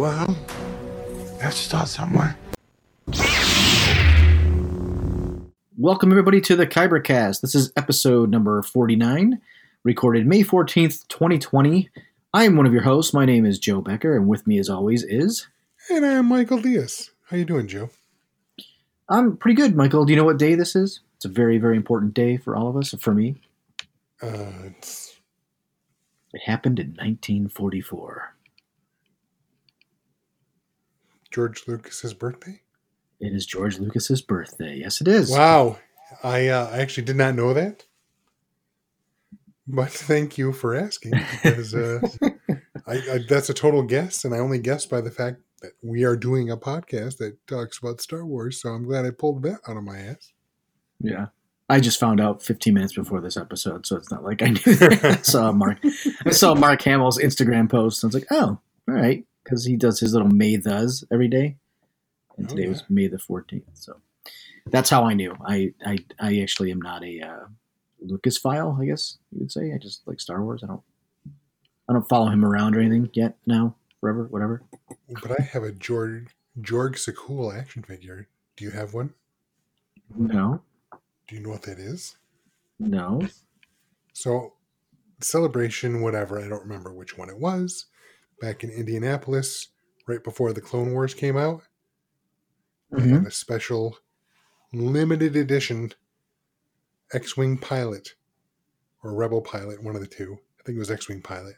[0.00, 0.34] Well,
[1.42, 2.34] let's start somewhere.
[5.76, 7.42] Welcome, everybody, to the Kybercast.
[7.42, 9.38] This is episode number 49,
[9.84, 11.90] recorded May 14th, 2020.
[12.32, 13.12] I am one of your hosts.
[13.12, 15.48] My name is Joe Becker, and with me, as always, is.
[15.90, 17.10] And I'm Michael Diaz.
[17.26, 17.90] How you doing, Joe?
[19.10, 20.06] I'm pretty good, Michael.
[20.06, 21.00] Do you know what day this is?
[21.16, 23.42] It's a very, very important day for all of us, for me.
[24.22, 25.20] Uh, it's
[26.32, 28.36] It happened in 1944.
[31.30, 32.62] George Lucas's birthday.
[33.20, 34.76] It is George Lucas's birthday.
[34.76, 35.30] Yes, it is.
[35.30, 35.78] Wow,
[36.22, 37.84] I uh, I actually did not know that,
[39.66, 42.00] but thank you for asking because uh,
[42.86, 46.04] I, I that's a total guess, and I only guessed by the fact that we
[46.04, 48.60] are doing a podcast that talks about Star Wars.
[48.60, 50.32] So I'm glad I pulled that out of my ass.
[51.00, 51.26] Yeah.
[51.68, 54.60] I just found out 15 minutes before this episode, so it's not like I knew.
[54.66, 55.78] I saw Mark.
[56.26, 58.02] I saw Mark Hamill's Instagram post.
[58.02, 61.28] And I was like, oh, all right, because he does his little May does every
[61.28, 61.56] day,
[62.36, 62.68] and Oh, today yeah.
[62.68, 63.62] was May the 14th.
[63.74, 63.96] So
[64.66, 65.36] that's how I knew.
[65.44, 67.46] I I, I actually am not a uh,
[68.06, 68.80] Lucasphile.
[68.80, 69.72] I guess you would say.
[69.72, 70.62] I just like Star Wars.
[70.62, 70.82] I don't
[71.88, 73.36] I don't follow him around or anything yet.
[73.46, 74.62] Now, forever, whatever.
[75.22, 76.28] But I have a George
[76.60, 78.28] George Sakul action figure.
[78.56, 79.12] Do you have one?
[80.16, 80.62] No,
[81.28, 82.16] Do you know what that is?
[82.78, 83.20] no.
[84.12, 84.54] So,
[85.20, 87.86] celebration, whatever, I don't remember which one it was,
[88.40, 89.68] back in Indianapolis,
[90.06, 91.62] right before the Clone Wars came out.
[92.90, 93.18] They Mhm.
[93.18, 93.98] had a special
[94.72, 95.92] limited edition
[97.12, 98.14] X Wing pilot
[99.02, 100.38] or Rebel pilot, one of the two.
[100.58, 101.56] I think it was X Wing pilot.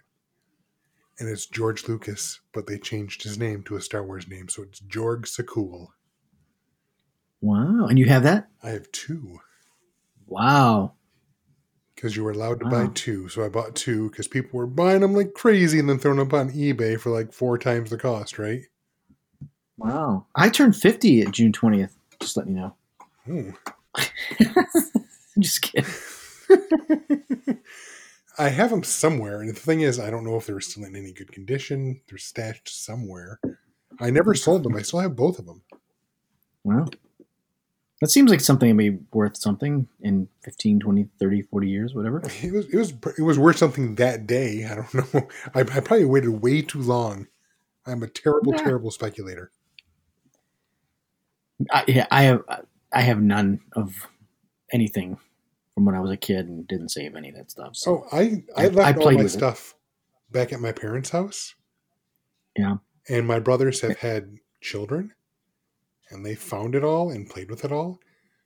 [1.18, 4.62] And it's George Lucas, but they changed his name to a Star Wars name, so
[4.62, 5.88] it's Jorg Sakul.
[7.40, 8.50] Wow, and you have that?
[8.62, 9.40] I have two
[10.26, 10.94] Wow.
[12.02, 13.28] Because you were allowed to buy two.
[13.28, 16.26] So I bought two because people were buying them like crazy and then throwing them
[16.26, 18.62] up on eBay for like four times the cost, right?
[19.78, 20.26] Wow.
[20.34, 21.92] I turned 50 at June 20th.
[22.18, 22.74] Just let me know.
[23.28, 23.54] Ooh.
[23.94, 24.60] Hmm.
[25.38, 25.88] Just kidding.
[28.38, 30.96] I have them somewhere, and the thing is, I don't know if they're still in
[30.96, 32.00] any good condition.
[32.08, 33.38] They're stashed somewhere.
[34.00, 34.74] I never sold them.
[34.74, 35.62] I still have both of them.
[36.64, 36.86] Wow.
[38.02, 41.94] That seems like something that may be worth something in 15, 20, 30, 40 years,
[41.94, 42.20] whatever.
[42.42, 44.64] It was it was it was worth something that day.
[44.66, 45.28] I don't know.
[45.54, 47.28] I, I probably waited way too long.
[47.86, 48.64] I'm a terrible, Yeah.
[48.64, 49.52] terrible speculator.
[51.70, 52.42] I, yeah, I have
[52.92, 53.94] I have none of
[54.72, 55.18] anything
[55.74, 57.76] from when I was a kid and didn't save any of that stuff.
[57.76, 59.38] So Oh, I I I- left I all my with it.
[59.38, 59.74] stuff
[60.30, 61.54] back at my parents' house.
[62.56, 62.76] Yeah.
[63.08, 65.12] And my brothers have had children,
[66.12, 68.00] and they found it all and played with it all.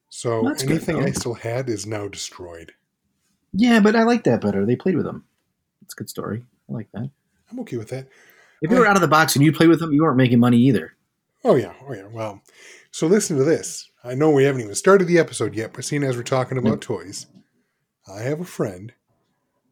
[0.08, 2.72] So That's good, anything I still had is now destroyed.
[3.52, 4.64] yeah, but I like that better.
[4.64, 5.24] They played with them.
[5.82, 6.44] It's a good story.
[6.68, 7.10] I like that.
[7.50, 8.08] I'm okay with that.
[8.62, 10.40] If you were out of the box and you played with them, you weren't making
[10.40, 10.96] money either.
[11.44, 12.06] Oh yeah, oh yeah.
[12.10, 12.42] Well,
[12.90, 13.90] so listen to this.
[14.02, 16.80] I know we haven't even started the episode yet, but seeing as we're talking about
[16.80, 16.94] mm-hmm.
[16.94, 17.26] toys,
[18.08, 18.92] I have a friend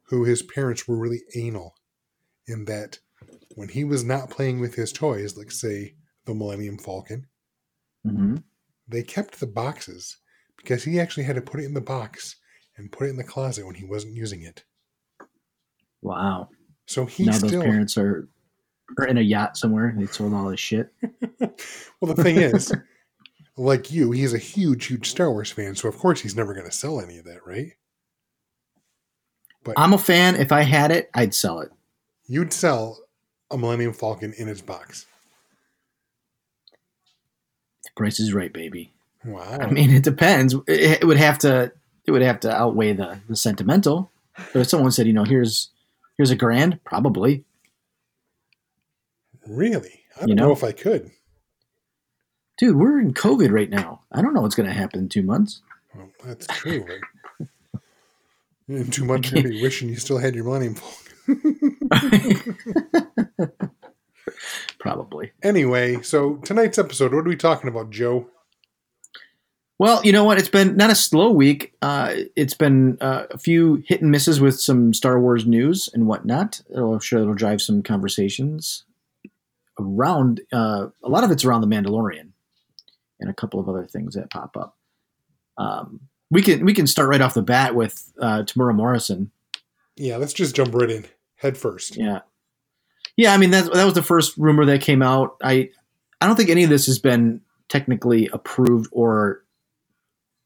[0.04, 1.74] who his parents were really anal
[2.46, 2.98] in that
[3.54, 5.94] when he was not playing with his toys, like say
[6.26, 7.26] the Millennium Falcon,
[8.04, 8.36] hmm
[8.88, 10.18] they kept the boxes
[10.56, 12.36] because he actually had to put it in the box
[12.76, 14.64] and put it in the closet when he wasn't using it.
[16.02, 16.48] Wow.
[16.86, 18.28] So he now still those parents are,
[18.98, 19.94] are in a yacht somewhere.
[19.96, 20.92] They sold all this shit.
[21.40, 22.72] well, the thing is,
[23.56, 26.66] like you, he's a huge, huge Star Wars fan, so of course he's never going
[26.66, 27.72] to sell any of that, right?
[29.62, 30.36] But I'm a fan.
[30.36, 31.70] If I had it, I'd sell it.
[32.26, 32.98] you'd sell
[33.50, 35.06] a Millennium Falcon in its box.
[37.96, 38.92] Price is right, baby.
[39.24, 39.58] Wow.
[39.60, 40.54] I mean, it depends.
[40.66, 41.72] It, it would have to.
[42.06, 44.10] It would have to outweigh the the sentimental.
[44.52, 45.70] But if someone said, you know, here's
[46.16, 47.44] here's a grand, probably.
[49.46, 50.00] really?
[50.16, 50.46] I don't you know?
[50.46, 50.52] know?
[50.52, 51.10] if I could.
[52.56, 54.00] Dude, we're in COVID right now.
[54.12, 55.60] I don't know what's going to happen in two months.
[55.94, 56.86] Well, that's true.
[58.66, 60.74] In two months, you'll be wishing you still had your Falcon.
[64.84, 65.32] Probably.
[65.42, 68.28] Anyway, so tonight's episode, what are we talking about, Joe?
[69.78, 70.36] Well, you know what?
[70.36, 71.72] It's been not a slow week.
[71.80, 76.06] Uh, it's been uh, a few hit and misses with some Star Wars news and
[76.06, 76.60] whatnot.
[76.76, 78.84] I'm sure it'll drive some conversations
[79.80, 80.42] around.
[80.52, 82.32] Uh, a lot of it's around the Mandalorian
[83.20, 84.76] and a couple of other things that pop up.
[85.56, 86.00] Um,
[86.30, 89.30] we can we can start right off the bat with uh, Temuera Morrison.
[89.96, 91.96] Yeah, let's just jump right in head first.
[91.96, 92.20] Yeah,
[93.16, 93.32] yeah.
[93.32, 95.36] I mean that that was the first rumor that came out.
[95.42, 95.70] I
[96.20, 99.44] I don't think any of this has been technically approved or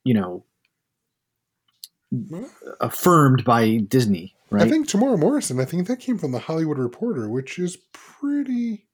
[0.05, 0.45] you know
[2.81, 4.63] affirmed by Disney, right?
[4.63, 5.61] I think Temuera Morrison.
[5.61, 8.87] I think that came from the Hollywood Reporter, which is pretty.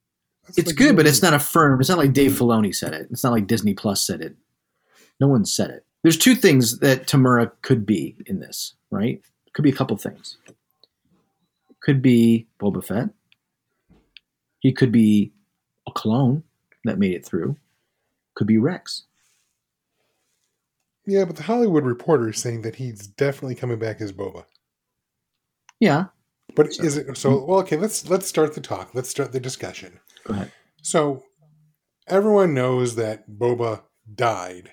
[0.56, 1.80] it's like good, but it's not affirmed.
[1.80, 3.08] It's not like Dave Filoni said it.
[3.10, 4.36] It's not like Disney Plus said it.
[5.20, 5.86] No one said it.
[6.02, 9.22] There's two things that Temuera could be in this, right?
[9.54, 10.36] Could be a couple things.
[11.80, 13.10] Could be Boba Fett.
[14.64, 15.30] He could be
[15.86, 16.42] a clone
[16.84, 17.56] that made it through.
[18.34, 19.02] Could be Rex.
[21.06, 24.46] Yeah, but the Hollywood Reporter is saying that he's definitely coming back as Boba.
[25.80, 26.06] Yeah.
[26.56, 27.40] But So- is it so?
[27.40, 27.46] Hmm.
[27.46, 27.76] Well, okay.
[27.76, 28.94] Let's let's start the talk.
[28.94, 30.00] Let's start the discussion.
[30.24, 30.52] Go ahead.
[30.80, 31.24] So
[32.06, 33.82] everyone knows that Boba
[34.14, 34.70] died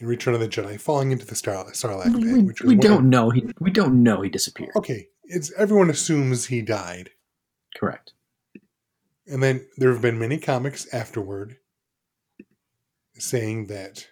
[0.00, 2.44] in Return of the Jedi, falling into the Star Sarlacc We, pit.
[2.46, 3.30] which we don't know.
[3.30, 4.72] He we don't know he disappeared.
[4.74, 7.10] Okay, it's everyone assumes he died,
[7.76, 8.12] Correct.
[9.30, 11.56] And then there have been many comics afterward
[13.14, 14.06] saying that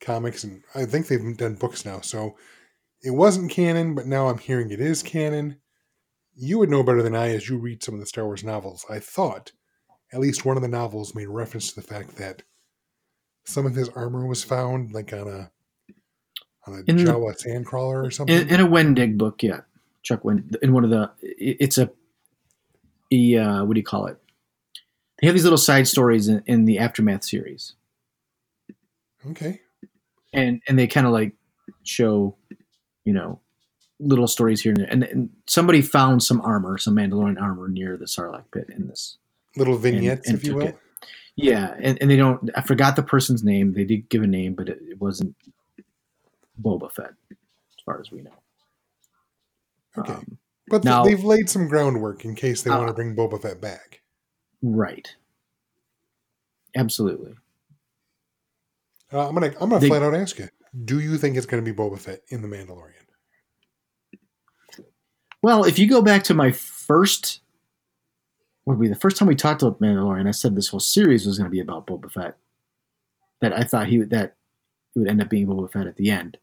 [0.00, 2.00] comics and I think they've done books now.
[2.00, 2.36] So
[3.02, 5.56] it wasn't canon, but now I'm hearing it is canon.
[6.34, 8.84] You would know better than I as you read some of the Star Wars novels.
[8.90, 9.52] I thought
[10.12, 12.42] at least one of the novels made reference to the fact that
[13.44, 15.50] some of his armor was found like on a
[16.66, 18.36] on a In the- Jawa sandcrawler or something.
[18.36, 19.60] In, in a Wendig book, yeah,
[20.02, 20.56] Chuck Wendig.
[20.62, 21.90] In one of the, it's a
[23.10, 24.16] uh, what do you call it?
[25.20, 27.74] They have these little side stories in, in the aftermath series,
[29.30, 29.60] okay.
[30.32, 31.34] and and they kind of like
[31.82, 32.36] show,
[33.04, 33.40] you know,
[33.98, 34.88] little stories here and there.
[34.88, 39.18] And, and somebody found some armor, some Mandalorian armor near the Sarlacc pit in this.
[39.56, 40.68] Little vignettes, and if you will.
[40.68, 40.78] it.
[41.36, 42.50] Yeah, and, and they don't.
[42.54, 43.72] I forgot the person's name.
[43.72, 45.34] They did give a name, but it, it wasn't
[46.60, 48.30] Boba Fett, as far as we know.
[49.98, 50.12] Okay.
[50.12, 50.38] Um,
[50.70, 53.60] But Now- they've laid some groundwork in case they Uh, want to bring Boba Fett
[53.60, 54.00] back.
[54.62, 55.14] right.
[56.76, 57.34] Absolutely.
[59.12, 60.48] Uh, I'm gonna I'm gonna They- flat out ask you:
[60.84, 62.94] Do you think it's gonna be Boba Fett in the Mandalorian?
[65.42, 67.40] Well, if you go back to my first,
[68.64, 71.26] what would be the first time we talked about Mandalorian, I said this whole series
[71.26, 72.36] was going to be about Boba Fett.
[73.40, 74.36] That I thought he would that
[74.94, 76.36] it would end up being Boba Fett at the end.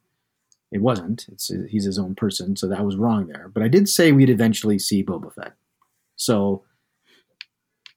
[0.72, 1.28] It wasn't.
[1.32, 3.50] It's he's his own person, so that was wrong there.
[3.54, 5.54] But I did say we'd eventually see Boba Fett.
[6.18, 6.64] So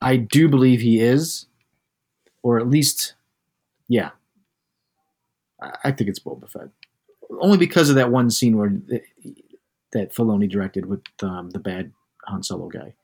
[0.01, 1.47] I do believe he is,
[2.43, 3.15] or at least,
[3.89, 4.11] yeah.
[5.61, 6.69] I, I think it's Boba Fett,
[7.41, 8.73] only because of that one scene where
[9.93, 11.93] that Filoni directed with um, the bad
[12.27, 12.95] Han Solo guy.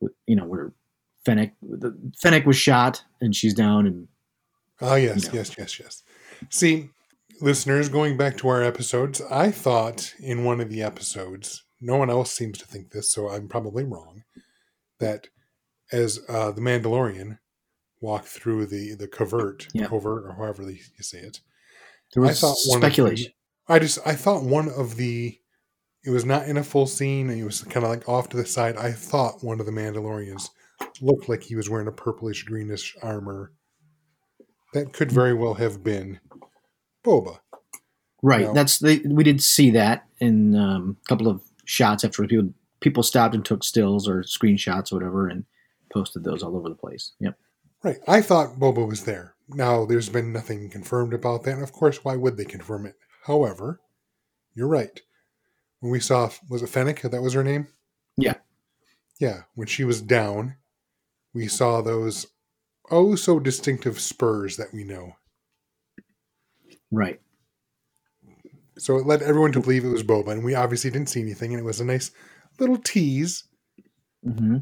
[0.00, 0.72] With, you know, where
[1.24, 4.08] Fennec, the, Fennec was shot and she's down, and
[4.82, 5.38] Oh yes, No.
[5.38, 6.02] yes, yes, yes.
[6.50, 6.90] See,
[7.44, 12.08] listeners, going back to our episodes, I thought in one of the episodes, no one
[12.10, 14.22] else seems to think this, so I'm probably wrong.
[14.98, 15.28] That
[15.92, 17.38] as uh, the Mandalorian
[18.00, 19.86] walked through the the covert, Yeah.
[19.86, 21.40] covert, or however you say it,
[22.14, 23.32] there I was thought one the- speculation.
[23.68, 25.38] I just I thought one of the
[26.04, 28.36] it was not in a full scene and it was kind of like off to
[28.36, 28.76] the side.
[28.76, 30.48] I thought one of the Mandalorians
[31.00, 33.52] looked like he was wearing a purplish greenish armor.
[34.74, 36.20] That could very well have been
[37.04, 37.38] Boba.
[38.22, 38.46] Right.
[38.46, 38.54] No.
[38.54, 43.02] That's they, we did see that in um, a couple of shots after people people
[43.02, 45.44] stopped and took stills or screenshots or whatever and
[45.92, 47.12] posted those all over the place.
[47.20, 47.38] Yep.
[47.82, 47.98] Right.
[48.08, 49.34] I thought Boba was there.
[49.48, 51.54] Now there's been nothing confirmed about that.
[51.54, 52.94] And of course, why would they confirm it?
[53.26, 53.80] However,
[54.54, 55.00] you're right.
[55.80, 57.02] When we saw was it Fennec?
[57.02, 57.68] That was her name?
[58.16, 58.36] Yeah.
[59.20, 59.42] Yeah.
[59.54, 60.56] When she was down,
[61.34, 62.26] we saw those
[62.90, 65.16] oh so distinctive spurs that we know.
[66.94, 67.20] Right.
[68.78, 71.52] So it led everyone to believe it was Boba, and we obviously didn't see anything,
[71.52, 72.10] and it was a nice
[72.58, 73.44] little tease,
[74.24, 74.58] hmm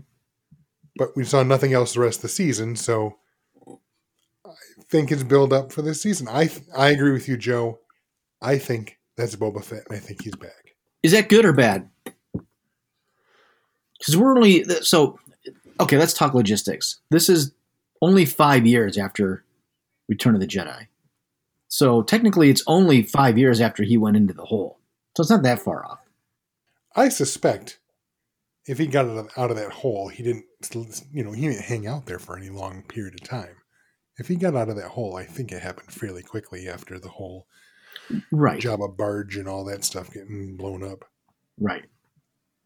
[0.97, 3.17] but we saw nothing else the rest of the season, so
[4.45, 4.53] I
[4.91, 6.29] think it's build up for this season.
[6.29, 7.79] I I agree with you, Joe.
[8.43, 10.75] I think that's Boba Fett, and I think he's back.
[11.03, 11.89] Is that good or bad?
[13.99, 15.19] Because we're only so
[15.81, 15.97] okay.
[15.97, 17.01] Let's talk logistics.
[17.11, 17.53] This is
[18.03, 19.45] only five years after
[20.09, 20.89] Return of the Jedi,
[21.73, 24.79] so technically it's only five years after he went into the hole.
[25.17, 26.00] So it's not that far off.
[26.95, 27.79] I suspect
[28.67, 29.07] if he got
[29.38, 30.45] out of, that hole, he didn't,
[31.14, 33.57] you know, he didn't hang out there for any long period of time.
[34.19, 37.09] if he got out of that hole, I think it happened fairly quickly after the
[37.09, 37.47] whole
[38.31, 38.61] Right.
[38.61, 41.07] Jabba barge and all that stuff getting blown up.
[41.59, 41.87] Right.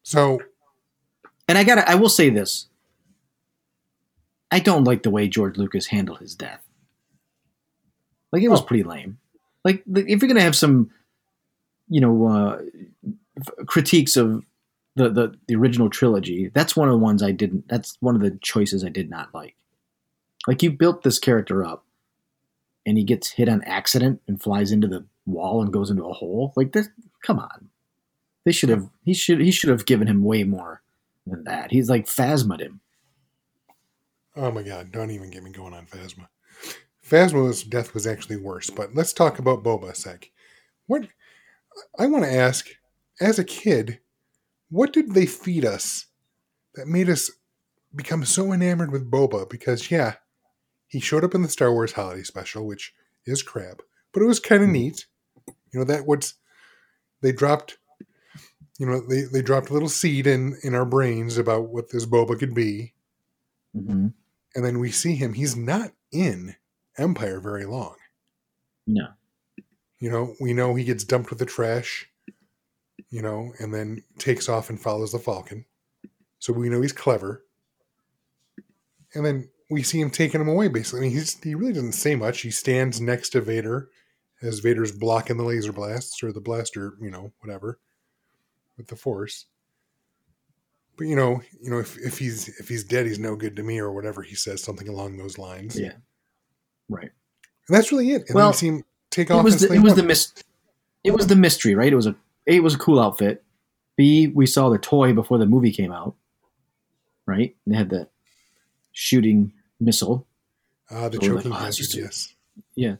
[0.02, 0.40] So
[1.46, 2.66] And I got I will say this.
[4.50, 6.65] I don't like the way George Lucas handled his death.
[8.36, 8.64] Like it was Oh.
[8.64, 9.16] pretty lame.
[9.64, 10.90] Like if you're going to have some
[11.88, 12.60] you know uh
[13.66, 14.44] critiques of
[14.94, 18.20] the, the the original trilogy, that's one of the ones I didn't that's one of
[18.20, 19.56] the choices I did not like.
[20.46, 21.84] Like you built this character up
[22.84, 26.12] and he gets hit on accident and flies into the wall and goes into a
[26.12, 26.52] hole.
[26.56, 26.88] Like this
[27.24, 27.70] come on.
[28.44, 30.82] They should have he should he should have given him way more
[31.26, 31.72] than that.
[31.72, 32.80] He's like phasmaed him.
[34.36, 36.28] Oh my god, don't even get me going on Phasma.
[37.08, 40.30] Phasma's death was actually worse, but let's talk about Boba a sec.
[40.86, 41.06] What
[41.98, 42.68] I want to ask,
[43.20, 44.00] as a kid,
[44.70, 46.06] what did they feed us
[46.74, 47.30] that made us
[47.94, 49.48] become so enamored with Boba?
[49.48, 50.14] Because yeah,
[50.88, 52.92] he showed up in the Star Wars holiday special, which
[53.24, 53.82] is crap,
[54.12, 55.06] but it was kind of neat.
[55.72, 56.34] You know, that what's
[57.22, 57.78] they dropped
[58.78, 62.06] you know, they, they dropped a little seed in in our brains about what this
[62.06, 62.94] Boba could be
[63.74, 64.08] hmm
[64.54, 66.56] and then we see him he's not in
[66.98, 67.96] empire very long.
[68.86, 69.08] No.
[69.98, 72.08] you know we know he gets dumped with the trash
[73.10, 75.64] you know and then takes off and follows the falcon.
[76.38, 77.44] So we know he's clever.
[79.14, 81.00] And then we see him taking him away basically.
[81.00, 82.42] I mean, he's, he really doesn't say much.
[82.42, 83.88] He stands next to vader
[84.42, 87.78] as vader's blocking the laser blasts or the blaster you know whatever
[88.76, 89.46] with the force.
[90.98, 93.62] But you know you know if, if he's if he's dead he's no good to
[93.62, 95.78] me or whatever he says something along those lines.
[95.78, 95.92] Yeah.
[96.88, 97.10] Right.
[97.68, 98.26] and that's really it.
[98.28, 99.44] And Well, then we see him take It off.
[99.44, 99.96] was the, it was up.
[99.98, 100.32] the mis-
[101.04, 101.92] it was the mystery, right?
[101.92, 102.16] It was a
[102.46, 103.42] A it was a cool outfit.
[103.96, 106.14] B we saw the toy before the movie came out.
[107.26, 107.56] Right?
[107.66, 108.08] They had the
[108.92, 110.26] shooting missile.
[110.90, 111.90] Ah, the Or like choking Oz hazard.
[111.92, 112.34] to- Yes.
[112.74, 112.96] Yeah.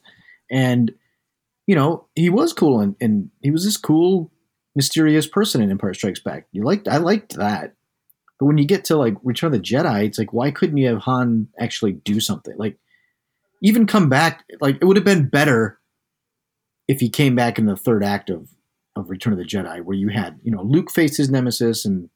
[0.51, 0.95] And
[1.67, 4.31] you know, he was cool and, and he was this cool,
[4.77, 6.47] mysterious person in Empire Strikes Back.
[6.53, 7.75] You liked I liked that.
[8.39, 10.89] But when you get to like Return of the Jedi, it's like why couldn't you
[10.89, 12.55] have Han actually do something?
[12.57, 12.79] Like
[13.63, 15.79] even come back like it would have been better
[16.89, 18.49] if he came back in the third act of
[18.95, 22.09] of Return of the Jedi where you had, you know, Luke faced his nemesis and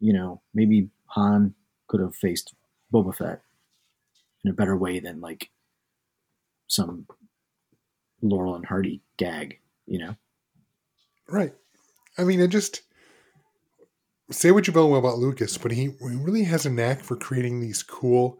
[0.00, 1.54] you know, maybe Han
[1.86, 2.54] could have faced
[2.92, 3.42] Boba Fett
[4.44, 5.50] in a better way than like
[6.66, 7.06] some
[8.20, 10.16] Laurel and Hardy gag, you know?
[11.28, 11.54] Right.
[12.18, 12.82] I mean, it just
[14.30, 17.82] say what you will about Lucas, but he really has a knack for creating these
[17.82, 18.38] cool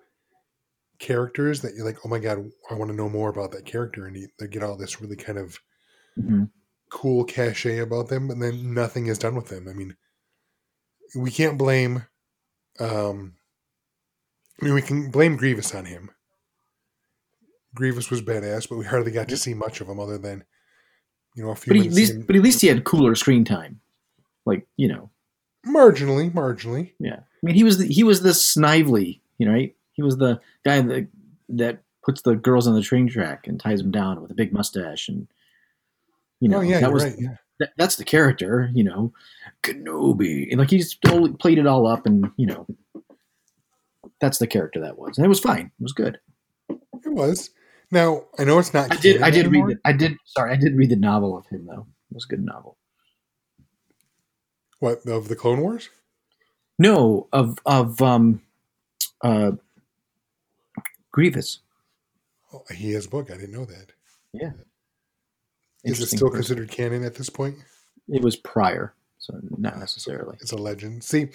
[1.02, 4.06] characters that you're like, oh my god, I want to know more about that character,
[4.06, 5.58] and he, they get all this really kind of
[6.18, 6.44] Mm-hmm.
[6.90, 9.66] cool cachet about them, and then nothing is done with them.
[9.66, 9.96] I mean,
[11.16, 12.04] we can't blame.
[12.78, 13.36] Um,
[14.60, 16.10] I mean, we can blame Grievous on him.
[17.74, 20.44] Grievous was badass, but we hardly got to see much of him other than,
[21.34, 23.44] you know, a few But he, at least, but at least he had cooler screen
[23.46, 23.80] time.
[24.44, 25.08] Like, you know,
[25.66, 26.92] marginally, marginally.
[26.98, 27.20] yeah.
[27.20, 29.74] I mean, he was the, he was the Snidely, you know, right?
[29.92, 31.08] He was the guy that
[31.50, 34.52] that puts the girls on the train track and ties them down with a big
[34.52, 35.28] mustache and
[36.40, 37.14] you know oh yeah, that was right.
[37.18, 37.36] Yeah.
[37.60, 39.12] that, that's the character, you know,
[39.62, 42.66] Kenobi, and like he just totally played it all up, and you know,
[44.20, 46.18] that's the character that was, and it was fine, it was good.
[46.68, 47.50] It was.
[47.90, 48.90] Now I know it's not.
[48.90, 49.68] I did, I did anymore.
[49.68, 51.86] read, the, I did, sorry, I did read the novel of him though.
[52.10, 52.76] It was a good novel.
[54.80, 55.90] What of the Clone Wars?
[56.78, 58.42] No, of of um,
[59.22, 59.52] uh,
[61.12, 61.60] Grievous.
[62.52, 63.30] Oh, he has a book.
[63.30, 63.92] I didn't know that.
[64.32, 64.50] Yeah,
[65.84, 66.36] Is it still person.
[66.40, 67.56] considered canon at this point?
[68.08, 70.36] It was prior, so not necessarily.
[70.40, 71.04] It's a legend.
[71.04, 71.28] See,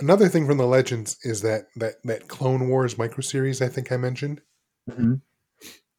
[0.00, 3.92] another thing from the legends is that that that Clone Wars micro series I think
[3.92, 4.40] I mentioned
[4.90, 5.14] hmm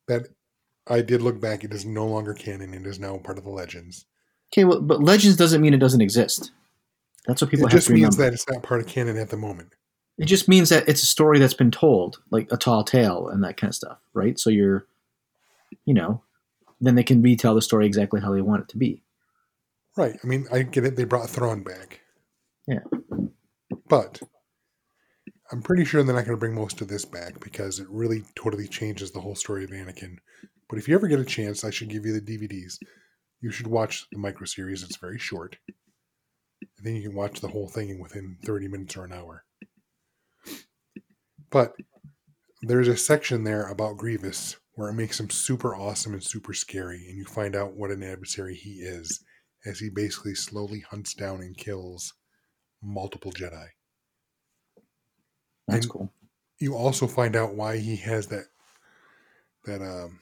[0.08, 0.28] that
[0.88, 1.64] I did look back.
[1.64, 2.74] It is no longer canon.
[2.74, 4.06] It is now part of the legends.
[4.52, 6.52] Okay, well, but Legends doesn't mean it doesn't exist.
[7.28, 7.78] That's what people have to do.
[7.78, 9.76] it just means that it's not part of canon at the moment.
[10.18, 13.44] It just means that it's a story that's been told, like a tall tale and
[13.44, 14.38] that kind of stuff, right?
[14.38, 14.86] So you're,
[15.86, 16.24] you know,
[16.80, 19.04] then they can retell the story exactly how they want it to be.
[19.98, 20.18] Right.
[20.24, 20.96] I mean, I get it.
[20.96, 22.02] They brought Thrawn back.
[22.68, 22.80] Yeah.
[23.88, 24.22] But
[25.52, 28.24] I'm pretty sure they're not going to bring most of this back because it really
[28.36, 30.18] totally changes the whole story of Anakin.
[30.70, 32.78] But if you ever get a chance, I should give you the DVDs.
[33.42, 34.84] You should watch the micro series.
[34.84, 35.58] It's very short.
[36.78, 39.44] And then you can watch the whole thing within 30 minutes or an hour.
[41.52, 41.76] But
[42.62, 47.06] there's a section there about Grievous where it makes him super awesome and super scary,
[47.08, 49.24] and you find out what an adversary he is
[49.66, 52.14] as he basically slowly hunts down and kills
[52.82, 53.68] multiple Jedi.
[55.68, 56.14] That's And- cool.
[56.60, 58.46] You also find out why he has that
[59.66, 60.20] that um,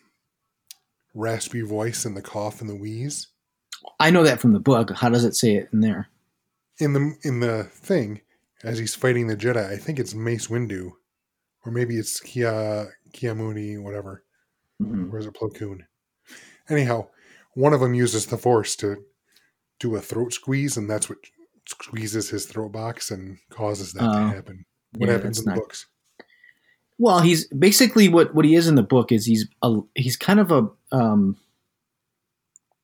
[1.13, 3.27] raspy voice and the cough and the wheeze
[3.99, 4.91] I know that from the book.
[4.91, 6.07] How does it say it in there?
[6.79, 8.21] in the in the thing
[8.63, 9.65] as he's fighting the Jedi.
[9.69, 10.91] I think it's Mace Windu,
[11.65, 14.23] or maybe it's Kia Kiamuni, whatever.
[14.81, 15.11] Mhm.
[15.11, 15.85] Or is it Plo Koon?
[16.69, 17.07] Anyhow,
[17.55, 19.03] one of them uses the Force to
[19.79, 21.17] do a throat squeeze, and that's what
[21.67, 24.27] squeezes his throat box and causes that to Oh.
[24.27, 24.65] happen.
[24.97, 25.85] What Yeah, happens in the not- books?
[26.97, 30.39] Well, he's basically what what he is in the book is he's a he's kind
[30.39, 31.37] of a um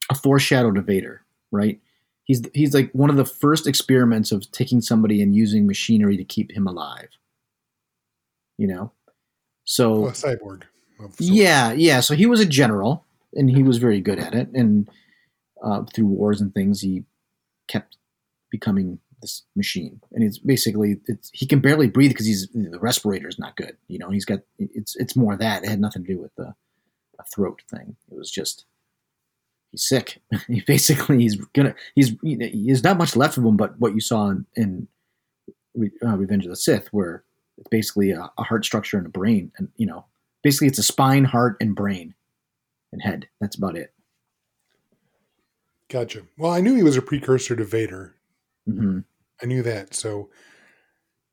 [0.10, 1.82] a foreshadowed Vader, right?
[2.24, 6.24] He's he's like one of the first experiments of taking somebody and using machinery to
[6.24, 7.10] keep him alive.
[8.57, 8.91] You know,
[9.65, 10.63] so Oh, a cyborg.
[11.19, 12.00] yeah, yeah.
[12.00, 14.47] So he was a general, and he was very good at it.
[14.53, 14.89] And
[15.63, 17.03] uh, through wars and things, he
[17.67, 17.97] kept
[18.50, 20.00] becoming this machine.
[20.13, 23.75] And it's basically it's, he can barely breathe because he's the respirator is not good.
[23.88, 26.53] You know, he's got it's it's more that it had nothing to do with the
[27.19, 27.95] a throat thing.
[28.12, 28.65] It was just
[29.71, 30.21] he's sick.
[30.47, 34.29] he basically he's gonna he's there's not much left of him, but what you saw
[34.29, 34.88] in, in
[36.05, 37.24] uh, Revenge of the Sith, where
[37.57, 40.05] it's basically a, a heart structure and a brain, and you know,
[40.43, 42.13] basically it's a spine, heart, and brain,
[42.91, 43.27] and head.
[43.41, 43.93] That's about it.
[45.89, 46.21] Gotcha.
[46.38, 48.15] Well, I knew he was a precursor to Vader.
[48.65, 49.00] hmm
[49.41, 49.93] I knew that.
[49.93, 50.29] So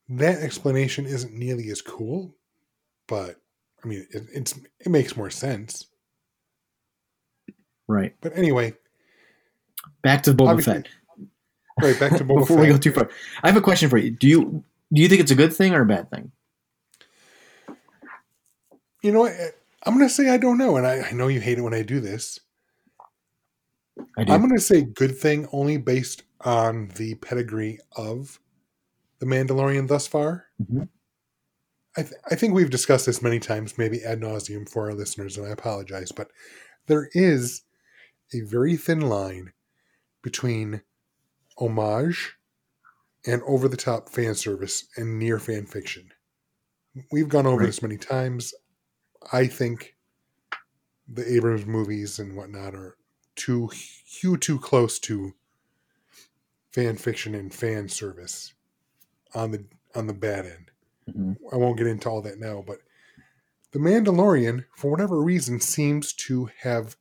[0.08, 2.34] that explanation isn't nearly as cool,
[3.06, 3.36] but
[3.84, 5.86] I mean, it, it's it makes more sense.
[7.88, 8.14] Right.
[8.20, 8.74] But anyway,
[10.02, 10.88] Back to Boba Fett.
[11.80, 12.66] right back to Boba Before Fett.
[12.66, 13.08] we go too far,
[13.42, 14.10] I have a question for you.
[14.10, 16.32] Do you do you think it's a good thing or a bad thing?
[19.02, 19.32] You know what?
[19.84, 21.74] I'm going to say I don't know, and I, I know you hate it when
[21.74, 22.38] I do this.
[24.16, 24.32] I do.
[24.32, 28.38] I'm going to say good thing only based on the pedigree of
[29.18, 30.46] the Mandalorian thus far.
[30.62, 30.88] Mhm.
[31.96, 35.36] I, th- I think we've discussed this many times, maybe ad nauseum for our listeners,
[35.36, 36.30] and I apologize, but
[36.86, 37.62] there is
[38.32, 39.52] a very thin line
[40.22, 40.82] between
[41.58, 42.34] homage
[43.26, 46.12] and over the top fan service and near fan fiction.
[47.12, 47.66] We've gone over Right.
[47.66, 48.54] this many times.
[49.32, 49.96] I think
[51.08, 52.96] the Abrams movies and whatnot are
[53.36, 53.70] too
[54.20, 55.34] too too close to
[56.72, 58.54] fan fiction and fan service
[59.34, 60.70] on the on the bad end.
[61.08, 61.36] Mhm.
[61.52, 62.80] I won't get into all that now, but
[63.72, 66.96] the Mandalorian, for whatever reason, seems to have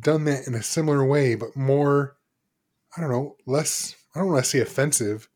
[0.00, 2.16] done that in a similar way, but more
[2.96, 5.28] I don't know, less I don't want to say offensive,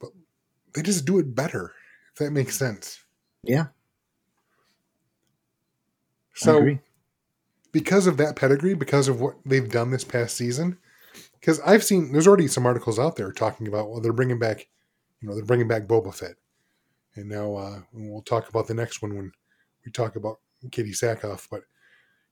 [0.00, 0.10] but
[0.74, 1.72] they just do it better,
[2.12, 3.04] if that makes sense.
[3.44, 3.66] Yeah,
[6.34, 6.78] So
[7.72, 10.78] because of that pedigree, because of what they've done this past season,
[11.38, 14.66] because I've seen there's already some articles out there talking about well they're bringing back,
[15.20, 16.36] you know, they're bringing back Boba Fett,
[17.14, 19.32] and now uh, we'll talk about the next one when
[19.84, 21.62] we talk about Katee Sackhoff, but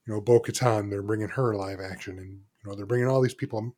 [0.05, 3.21] you know, Bo Katan, they're bringing her live action, and you know, they're bringing all
[3.21, 3.73] these people.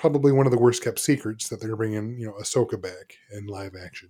[0.00, 3.46] Probably one of the worst kept secrets that they're bringing, you know, Ahsoka back in
[3.46, 4.08] live action,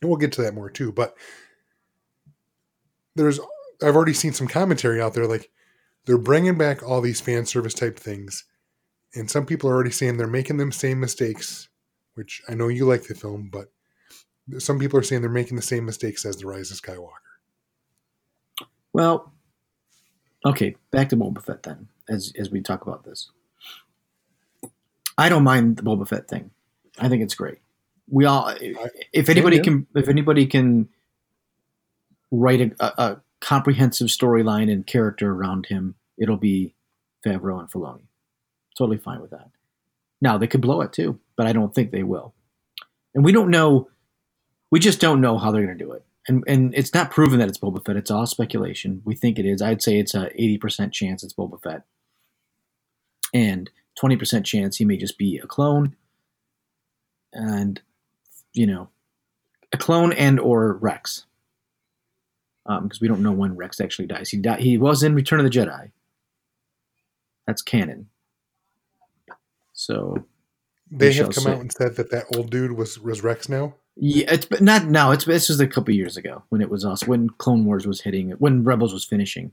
[0.00, 0.90] and we'll get to that more too.
[0.90, 1.16] But
[3.14, 3.38] there's,
[3.80, 5.52] I've already seen some commentary out there like
[6.04, 8.44] they're bringing back all these fan service type things,
[9.14, 11.68] and some people are already saying they're making them same mistakes.
[12.14, 13.70] Which I know you like the film, but
[14.58, 18.66] some people are saying they're making the same mistakes as the Rise of Skywalker.
[18.92, 19.32] Well,
[20.44, 23.30] okay, back to Boba Fett then, as as we talk about this.
[25.18, 26.50] I don't mind the Boba Fett thing.
[26.98, 27.58] I think it's great.
[28.08, 28.54] We all,
[29.12, 29.62] if anybody yeah.
[29.62, 30.88] can, if anybody can
[32.30, 36.74] write a, a, a comprehensive storyline and character around him, it'll be
[37.24, 38.06] Favreau and Filoni.
[38.76, 39.48] Totally fine with that.
[40.20, 42.34] Now they could blow it too, but I don't think they will.
[43.14, 43.88] And we don't know.
[44.70, 47.38] We just don't know how they're going to do it and and it's not proven
[47.38, 47.96] that it's Boba Fett.
[47.96, 49.02] It's all speculation.
[49.04, 49.60] We think it is.
[49.60, 51.82] I'd say it's a eighty percent chance it's Boba Fett,
[53.34, 55.96] and twenty percent chance he may just be a clone,
[57.32, 57.80] and
[58.52, 58.88] you know,
[59.72, 61.24] a clone and or Rex,
[62.66, 64.30] um, because we don't know when Rex actually dies.
[64.30, 64.60] He died.
[64.60, 65.90] He was in Return of the Jedi.
[67.46, 68.08] That's canon.
[69.72, 70.24] So
[70.90, 71.50] They have come see.
[71.50, 73.74] out and said that that old dude was was Rex now.
[73.96, 75.10] Yeah, it's but not now.
[75.10, 78.02] It's this was a couple years ago when it was us when Clone Wars was
[78.02, 79.52] hitting, when Rebels was finishing,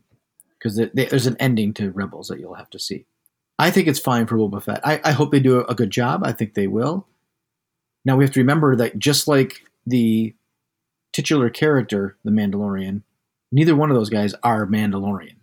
[0.57, 3.05] because there's an ending to Rebels that you'll have to see.
[3.59, 4.79] I think it's fine for Boba Fett.
[4.87, 6.21] I, I hope they do a good job.
[6.23, 7.05] I think they will.
[8.05, 10.33] Now we have to remember that just like the
[11.11, 13.03] titular character, the Mandalorian,
[13.51, 15.35] neither one of those guys are Mandalorian.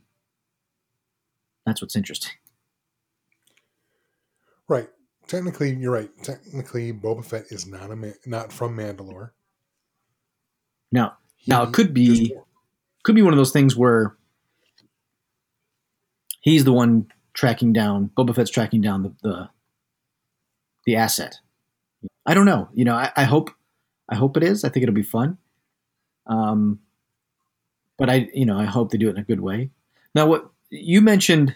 [1.67, 2.33] That's what's interesting.
[4.67, 4.89] Right.
[5.27, 6.11] Technically, you're right.
[6.23, 9.31] Technically, Boba Fett is not a man, not from Mandalore.
[10.91, 12.33] Now, now it could be
[13.03, 14.17] could be one of those things where
[16.41, 19.49] he's the one tracking down Boba Fett's tracking down the the,
[20.85, 21.39] the asset.
[22.25, 22.69] I don't know.
[22.75, 23.51] You know, I, I hope
[24.09, 24.65] I hope it is.
[24.65, 25.39] I think it'll be fun.
[26.27, 26.81] Um,
[27.97, 29.71] but I, you know, I hope they do it in a good way.
[30.15, 31.55] Now, what you mentioned,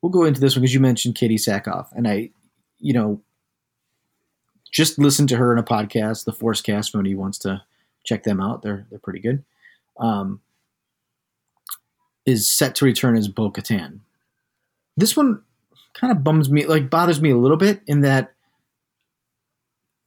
[0.00, 2.30] we'll go into this one because you mentioned Katee Sackhoff, and I,
[2.78, 3.20] you know,
[4.72, 6.90] just listen to her in a podcast, the Force Cast.
[6.90, 7.62] If anybody wants to
[8.04, 9.44] check them out, they're they're pretty good.
[9.98, 10.40] Um,
[12.24, 14.00] is set to return as Bo Katan.
[14.96, 15.42] This one
[15.94, 18.32] kind of bums me, like bothers me a little bit in that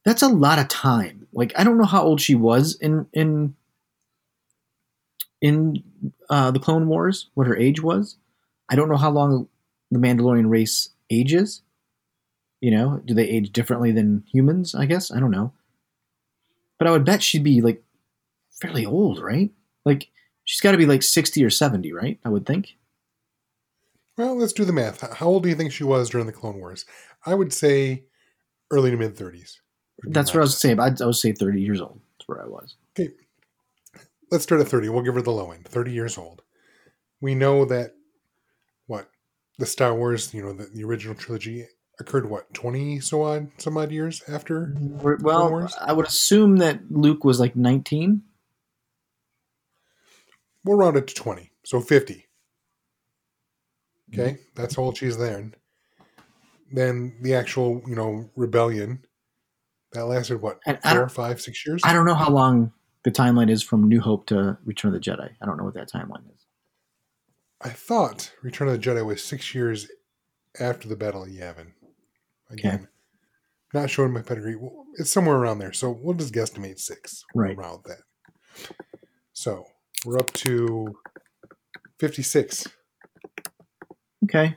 [0.04, 1.26] that's a lot of time.
[1.32, 3.54] Like I don't know how old she was in in
[5.40, 5.82] in
[6.28, 8.16] uh, the Clone Wars, what her age was.
[8.68, 9.48] I don't know how long
[9.90, 11.62] the Mandalorian race ages.
[12.60, 14.74] You know, do they age differently than humans?
[14.74, 15.52] I guess I don't know,
[16.78, 17.82] but I would bet she'd be like
[18.60, 19.50] fairly old, right?
[19.84, 20.08] Like
[20.44, 22.18] she's got to be like sixty or seventy, right?
[22.24, 22.76] I would think.
[24.20, 25.00] Well, let's do the math.
[25.14, 26.84] How old do you think she was during the Clone Wars?
[27.24, 28.04] I would say
[28.70, 29.56] early to mid 30s.
[30.02, 30.78] That's what I was saying.
[30.78, 32.02] I'd, I would say thirty years old.
[32.18, 32.76] That's where I was.
[32.98, 33.14] Okay.
[34.30, 34.90] Let's start at 30.
[34.90, 35.66] We'll give her the low end.
[35.66, 36.42] 30 years old.
[37.22, 37.94] We know that,
[38.86, 39.08] what,
[39.58, 41.66] the Star Wars, you know, the, the original trilogy
[41.98, 44.76] occurred, what, 20 so odd, some odd years after?
[45.02, 45.66] Well?
[45.80, 48.22] I would assume that Luke was like nineteen.
[50.62, 51.52] We'll round it to 20.
[51.64, 52.26] So 50.
[54.12, 54.32] Okay.
[54.32, 54.42] Mm-hmm.
[54.54, 55.50] That's all she's there.
[56.72, 59.04] Then the actual, you know, rebellion
[59.92, 61.82] that lasted, what, And I five, six years?
[61.84, 65.10] I don't know how long the timeline is from New Hope to Return of the
[65.10, 65.30] Jedi.
[65.40, 66.46] I don't know what that timeline is.
[67.60, 69.88] I thought Return of the Jedi was six years
[70.58, 71.72] after the Battle of Yavin.
[72.50, 72.88] Again,
[73.72, 74.56] not showing my pedigree.
[74.56, 75.72] Well, it's somewhere around there.
[75.72, 77.24] So we'll just guesstimate six.
[77.34, 77.56] Right.
[77.56, 78.70] Round that.
[79.32, 79.64] So
[80.04, 80.94] we're up to
[81.98, 82.66] 56.
[84.24, 84.56] Okay,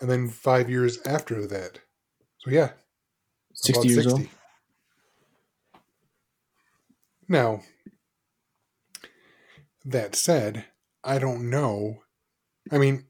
[0.00, 1.80] And then five years after that.
[2.38, 2.70] So yeah,
[3.54, 4.22] sixty years old.
[7.28, 7.62] Now,
[9.84, 10.66] that said,
[11.02, 12.02] I don't know.
[12.72, 13.06] I mean,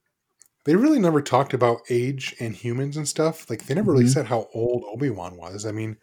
[0.64, 3.49] they really never talked about age and humans and stuff.
[3.51, 4.12] Like, they never really Mhm.
[4.12, 5.66] said how old Obi Wan was.
[5.66, 5.99] I mean,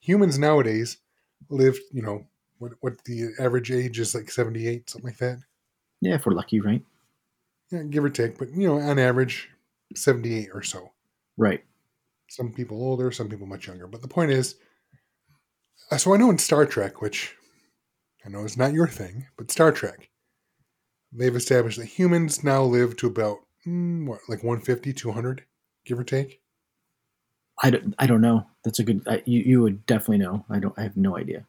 [0.00, 0.98] humans nowadays
[1.50, 2.26] live, you know,
[2.58, 5.38] what what the average age is like 78, something like that.
[6.00, 6.84] Yeah, if we're lucky, right?
[7.70, 8.38] Yeah, give or take.
[8.38, 9.48] But, you know, on average,
[9.94, 10.92] 78 or so.
[11.36, 11.62] Right.
[12.28, 13.86] some people older, some people much younger.
[13.86, 14.56] But the point is,
[15.90, 17.34] uh, so I know in Star Trek, which
[18.24, 20.10] I know is not your thing, but Star Trek,
[21.12, 25.44] they've established that humans now live to about mm, what, like 150, 200,
[25.84, 26.40] give or take.
[27.62, 28.46] I don't, I don't know.
[28.64, 29.02] That's a good.
[29.08, 30.44] I, you you would definitely know.
[30.50, 30.74] I don't.
[30.78, 31.46] I have no idea.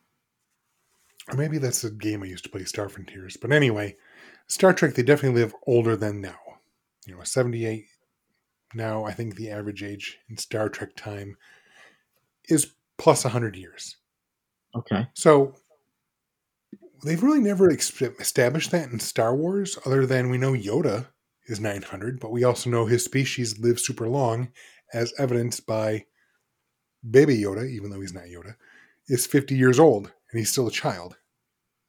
[1.30, 3.36] Or maybe that's a game I used to play, Star Frontiers.
[3.36, 3.98] But anyway,
[4.48, 6.38] Star Trek, they definitely live older than now.
[7.06, 7.86] You know, 78.
[8.74, 11.38] Now, I think the average age in Star Trek time
[12.46, 13.98] is plus 100 years.
[14.76, 15.08] Okay.
[15.14, 15.56] So
[17.04, 21.08] they've really never established that in Star Wars, other than we know Yoda
[21.48, 24.50] is 900, but we also know his species lives super long,
[24.94, 26.06] as evidenced by
[27.10, 28.56] Baby Yoda, even though he's not Yoda,
[29.08, 31.18] is 50 years old and he's still a child.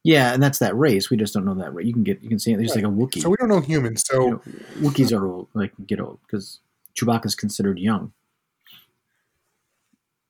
[0.03, 1.09] Yeah, and that's that race.
[1.09, 1.85] We just don't know that race.
[1.85, 2.21] You can get.
[2.21, 2.57] You can see it.
[2.57, 3.21] There's like a Wookiee.
[3.21, 4.03] So we don't know humans.
[4.07, 4.41] So You know,
[4.89, 5.49] Wookiees are old.
[5.53, 6.61] Like get old because
[6.97, 8.13] Chewbacca's considered young.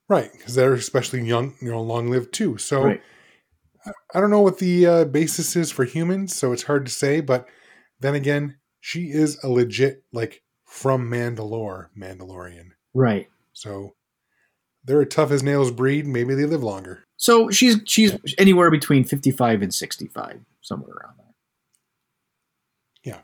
[0.07, 2.57] right, because they're especially young, you know, long lived too.
[2.57, 3.01] So Right.
[4.13, 7.21] I don't know what the uh, basis is for humans, so it's hard to say.
[7.21, 7.47] But
[7.99, 12.69] then again, she is a legit like from Mandalore Mandalorian.
[12.93, 13.27] Right.
[13.53, 13.95] So
[14.83, 16.07] they're a tough as nails breed.
[16.07, 17.03] Maybe they live longer.
[17.17, 21.33] So she's she's anywhere between fifty five and sixty five, somewhere around there.
[23.03, 23.19] Yeah.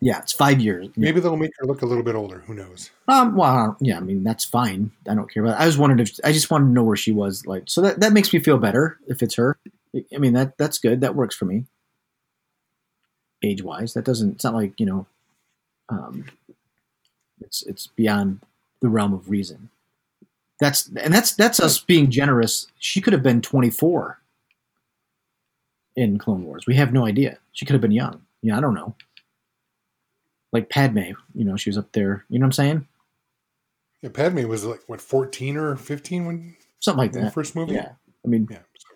[0.00, 0.86] Yeah, it's five years.
[0.86, 0.92] Yeah.
[0.96, 2.40] Maybe they'll make her look a little bit older.
[2.46, 2.90] Who knows?
[3.08, 3.36] Um.
[3.36, 3.96] Well, yeah.
[3.96, 4.92] I mean, that's fine.
[5.08, 5.58] I don't care about.
[5.58, 5.62] That.
[5.62, 7.46] I just wondered if I just wanted to know where she was.
[7.46, 9.58] Like, so that that makes me feel better if it's her.
[10.14, 11.00] I mean, that that's good.
[11.00, 11.66] That works for me.
[13.42, 14.34] Age wise, that doesn't.
[14.34, 15.06] It's not like you know.
[15.88, 16.26] Um.
[17.42, 18.40] It's it's beyond
[18.80, 19.70] the realm of reason.
[20.60, 22.66] That's and that's that's us being generous.
[22.78, 24.18] She could have been twenty four.
[25.96, 27.38] In Clone Wars, we have no idea.
[27.52, 28.22] She could have been young.
[28.42, 28.94] Yeah, I don't know.
[30.52, 30.98] Like Padme,
[31.34, 32.24] you know, she was up there.
[32.28, 32.86] You know what I'm saying?
[34.02, 37.34] Yeah, Padme was like what fourteen or fifteen when something like in the that.
[37.34, 37.74] first movie.
[37.74, 37.92] Yeah,
[38.24, 38.58] I mean, Yeah.
[38.78, 38.86] So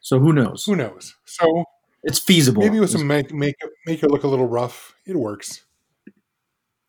[0.00, 0.64] so who knows?
[0.64, 1.14] who knows?
[1.24, 1.64] So
[2.02, 2.62] It's feasible.
[2.62, 5.62] maybe with some make make make her look a little rough, it works.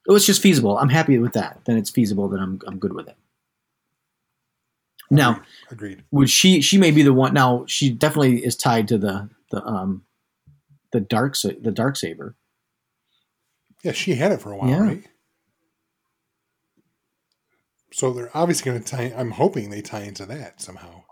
[0.08, 0.78] Oh, it's just feasible.
[0.78, 1.62] I'm happy with that.
[1.65, 2.28] Then it's feasible.
[2.30, 3.18] Then I'm I'm good with it.
[5.12, 6.04] Now, agreed.
[6.12, 6.62] would she?
[6.62, 7.34] She may be the one.
[7.34, 10.04] Now, she definitely is tied to the the um
[10.91, 12.36] the dark the dark saber.
[13.84, 14.80] Yeah, she had it for a while, Yeah.
[14.82, 15.04] right?
[17.94, 19.13] So they're obviously going to tie.
[19.15, 21.04] I'm hoping they tie into that somehow.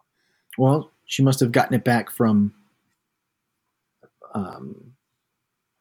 [0.57, 2.53] Well, she must have gotten it back from.
[4.33, 4.93] Um,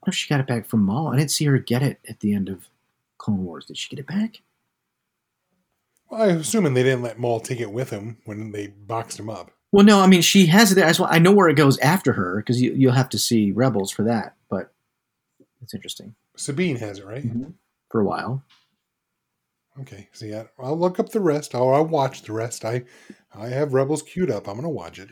[0.07, 1.09] no, she got it back from Maul.
[1.09, 2.69] I didn't see her get it at the end of
[3.23, 3.67] Clone Wars.
[3.67, 4.43] Did she get it back?
[6.11, 9.31] Well, I'm assuming they didn't let Maul take it with him when they boxed him
[9.31, 9.53] up.
[9.71, 10.87] Well, no, I mean she has it there.
[10.87, 13.93] I, I know where it goes after her because you, you'll have to see Rebels
[13.93, 14.35] for that.
[14.51, 14.73] But
[15.63, 17.25] it's interesting Sabine has it, right?
[17.25, 17.51] Mm-hmm.
[17.91, 18.43] for a while.
[19.81, 20.09] Okay.
[20.13, 21.55] See, I, I'll look up the rest.
[21.55, 22.65] I'll, I'll watch the rest.
[22.65, 22.83] I,
[23.35, 24.49] I have Rebels queued up.
[24.49, 25.11] I'm going to watch it.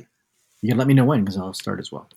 [0.60, 2.08] You can let me know when because I'll start as well.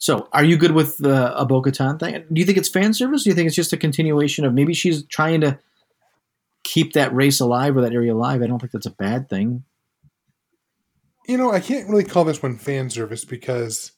[0.00, 2.24] So, are you good with the a Bo-Katan thing?
[2.32, 3.22] Do you think it's fan service?
[3.22, 5.58] Do you think it's just a continuation of maybe she's trying to
[6.64, 8.40] keep that race alive or that area alive?
[8.40, 9.64] I don't think that's a bad thing.
[11.28, 13.92] You know, I can't really call this one fan service because,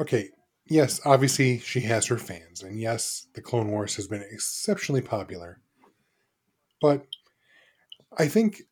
[0.00, 0.28] okay,
[0.68, 5.60] yes, obviously she has her fans, and yes, the Clone Wars has been exceptionally popular.
[6.80, 7.04] But
[8.16, 8.62] I think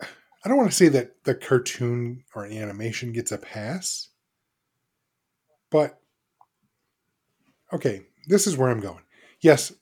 [0.00, 4.10] I don't want to say that the cartoon or animation gets a pass,
[5.76, 6.00] but
[7.70, 9.02] okay, this is where I'm going.
[9.42, 9.74] Yes,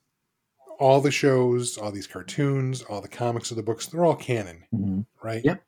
[0.80, 4.64] all the shows, all these cartoons, all the comics of the books, they're all canon,
[4.72, 5.42] hmm right?
[5.44, 5.62] Yep.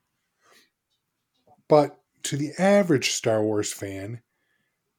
[1.69, 4.21] But to the average Star Wars fan,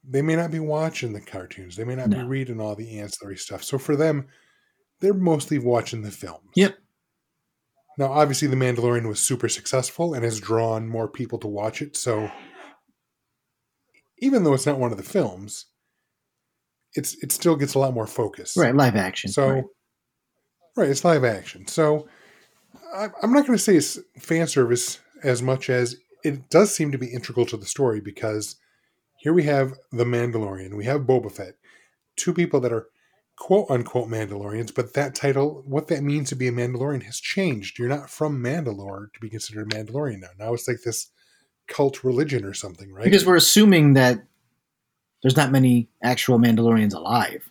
[0.01, 1.75] they may not be watching the cartoons.
[1.75, 3.65] They may not be reading all the ancillary stuff.
[3.65, 4.27] So for them,
[5.01, 6.51] they're mostly watching the films.
[6.55, 6.77] Yep.
[7.97, 11.97] Now, obviously, The Mandalorian was super successful and has drawn more people to watch it.
[11.97, 12.31] So
[14.19, 15.65] even though it's not one of the films,
[16.93, 18.55] it's it still gets a lot more focus.
[18.57, 19.31] Right, live action.
[19.31, 19.63] So, right.
[20.75, 21.67] right, it's live action.
[21.67, 22.07] So,
[22.93, 26.91] I, I'm not going to say it's fan service as much as it does seem
[26.91, 28.55] to be integral to the story because
[29.19, 31.55] here we have the Mandalorian, we have Boba Fett,
[32.15, 32.87] two people that are
[33.37, 37.77] quote unquote Mandalorians, but that title, what that means to be a Mandalorian, has changed.
[37.77, 40.29] You're not from Mandalore to be considered a Mandalorian now.
[40.37, 41.11] Now it's like this
[41.67, 43.03] cult religion or something, right?
[43.03, 44.23] because we're assuming that
[45.21, 47.49] there's not many actual Mandalorians alive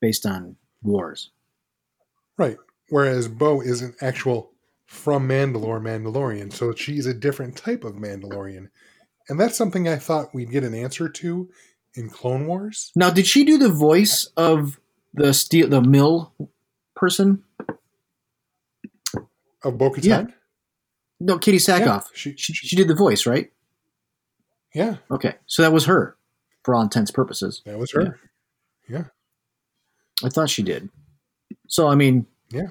[0.00, 1.30] based on wars.
[2.36, 2.56] Right.
[2.88, 4.52] Whereas Bo is an actual
[4.86, 8.68] from Mandalore Mandalorian, so she's a different type of Mandalorian.
[9.28, 11.48] And that's something I thought we'd get an answer to
[11.94, 12.92] in Clone Wars.
[12.94, 14.78] Now, did she do the voice of
[15.14, 16.32] the steel, the mill
[16.94, 17.42] person?
[19.62, 20.04] Of Bo Katan?
[20.04, 20.26] Yeah.
[21.26, 21.84] No, Katee Sackhoff.
[22.04, 23.50] Yeah, she, She, she did the voice, right?
[24.74, 26.16] yeah, Okay, so that was her,
[26.64, 27.62] for all intents purposes.
[27.64, 28.18] that was her.
[28.88, 29.04] Yeah.
[30.22, 30.88] I thought she did.
[31.68, 32.68] So I mean, Yeah.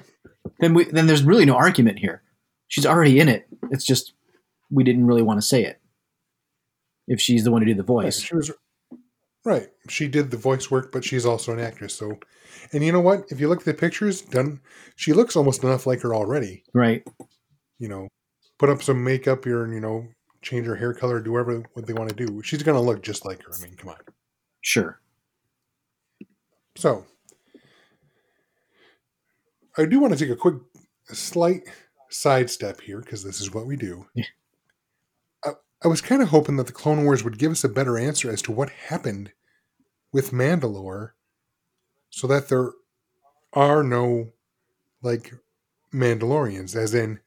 [0.60, 2.22] Then we then there's really no argument here.
[2.68, 3.46] She's already in it.
[3.70, 4.12] It's just
[4.70, 5.80] we didn't really want to say it.
[7.08, 8.50] If she's the one who did the Right, voice, She was
[9.44, 9.68] right.
[9.88, 11.94] She did the voice work, but she's also an actress.
[11.94, 12.18] So,
[12.72, 13.24] and you know what?
[13.30, 14.60] If you look at the pictures, done,
[14.96, 16.62] she looks almost enough like her already.
[16.74, 17.02] right?
[17.78, 18.08] You know,
[18.58, 20.06] put up some makeup here, and you know,
[20.42, 22.42] change her hair color, do whatever what they want to do.
[22.42, 23.52] She's gonna look just like her.
[23.58, 23.96] I mean, come on.
[24.60, 25.00] Sure.
[26.76, 27.04] So,
[29.76, 30.56] I do want to take a quick,
[31.08, 31.62] slight
[32.10, 34.06] sidestep here because this is what we do.
[34.14, 34.24] Yeah.
[35.44, 35.50] I,
[35.84, 38.30] I was kind of hoping that the Clone Wars would give us a better answer
[38.30, 39.32] as to what happened
[40.12, 41.10] with Mandalore
[42.10, 42.70] so that there
[43.52, 44.32] are no,
[45.02, 45.32] like,
[45.92, 47.20] Mandalorians, as in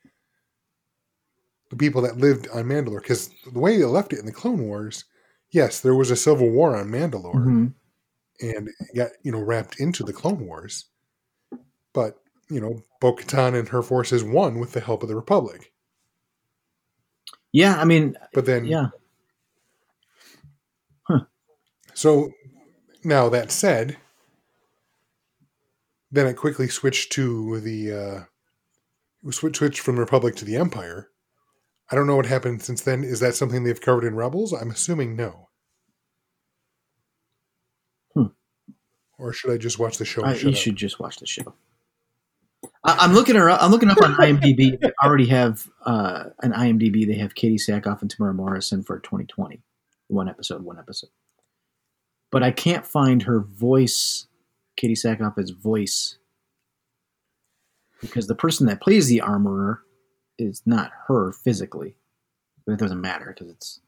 [1.69, 3.01] the people that lived on Mandalore.
[3.01, 5.05] Because the way they left it in the Clone Wars,
[5.51, 7.73] yes, there was a civil war on Mandalore Mhm.
[8.41, 10.85] and got you know wrapped into the Clone Wars.
[11.93, 15.73] But you know, Bo-Katan and her forces won with the help of the Republic.
[17.51, 18.89] Yeah, I mean, But then, yeah,
[21.93, 22.31] so
[23.03, 23.97] now that said,
[26.11, 31.09] then it quickly switched to the uh, switch switched from Republic to the Empire.
[31.89, 33.03] I don't know what happened since then.
[33.03, 34.51] Is that something they've covered in Rebels?
[34.53, 35.49] I'm assuming no.
[38.13, 38.25] Hmm.
[39.17, 40.23] Or should I just watch the show?
[40.23, 40.55] I, you up?
[40.55, 41.55] should just watch the show.
[42.83, 43.49] I, I'm looking her.
[43.49, 44.79] up- I'm looking up on IMDb.
[44.79, 47.07] They already have uh, an IMDb.
[47.07, 49.61] They have Katee Sackhoff and Temuera Morrison for 2020.
[50.07, 51.09] One episode, one episode.
[52.31, 54.27] But I can't find her voice.
[54.77, 56.17] Katee Sackhoff's voice
[57.99, 59.81] because the person that plays the armorer
[60.37, 61.95] is not her physically.
[62.65, 63.79] But it doesn't matter because it's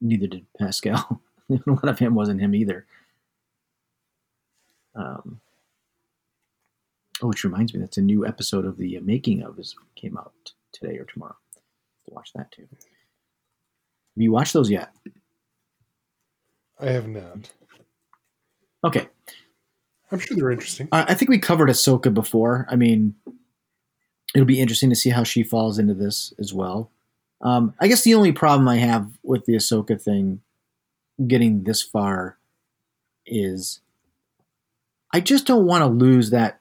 [0.00, 1.20] neither did Pascal.
[1.50, 2.86] a lot of him wasn't him either.
[4.94, 5.40] Um,
[7.22, 10.16] oh, which reminds me, that's a new episode of the uh, making of is came
[10.16, 11.36] out today or tomorrow.
[12.06, 12.66] Watch that too.
[12.70, 14.94] Have you watched those yet?
[16.78, 17.50] I have not.
[18.84, 19.08] Okay,
[20.12, 20.88] I'm sure they're interesting.
[20.92, 22.66] I I think we covered Ahsoka before.
[22.68, 23.14] I mean,
[24.34, 26.90] it'll be interesting to see how she falls into this as well.
[27.40, 30.40] Um, I guess the only problem I have with the Ahsoka thing,
[31.26, 32.38] getting this far,
[33.26, 33.80] is
[35.12, 36.60] I just don't want to lose that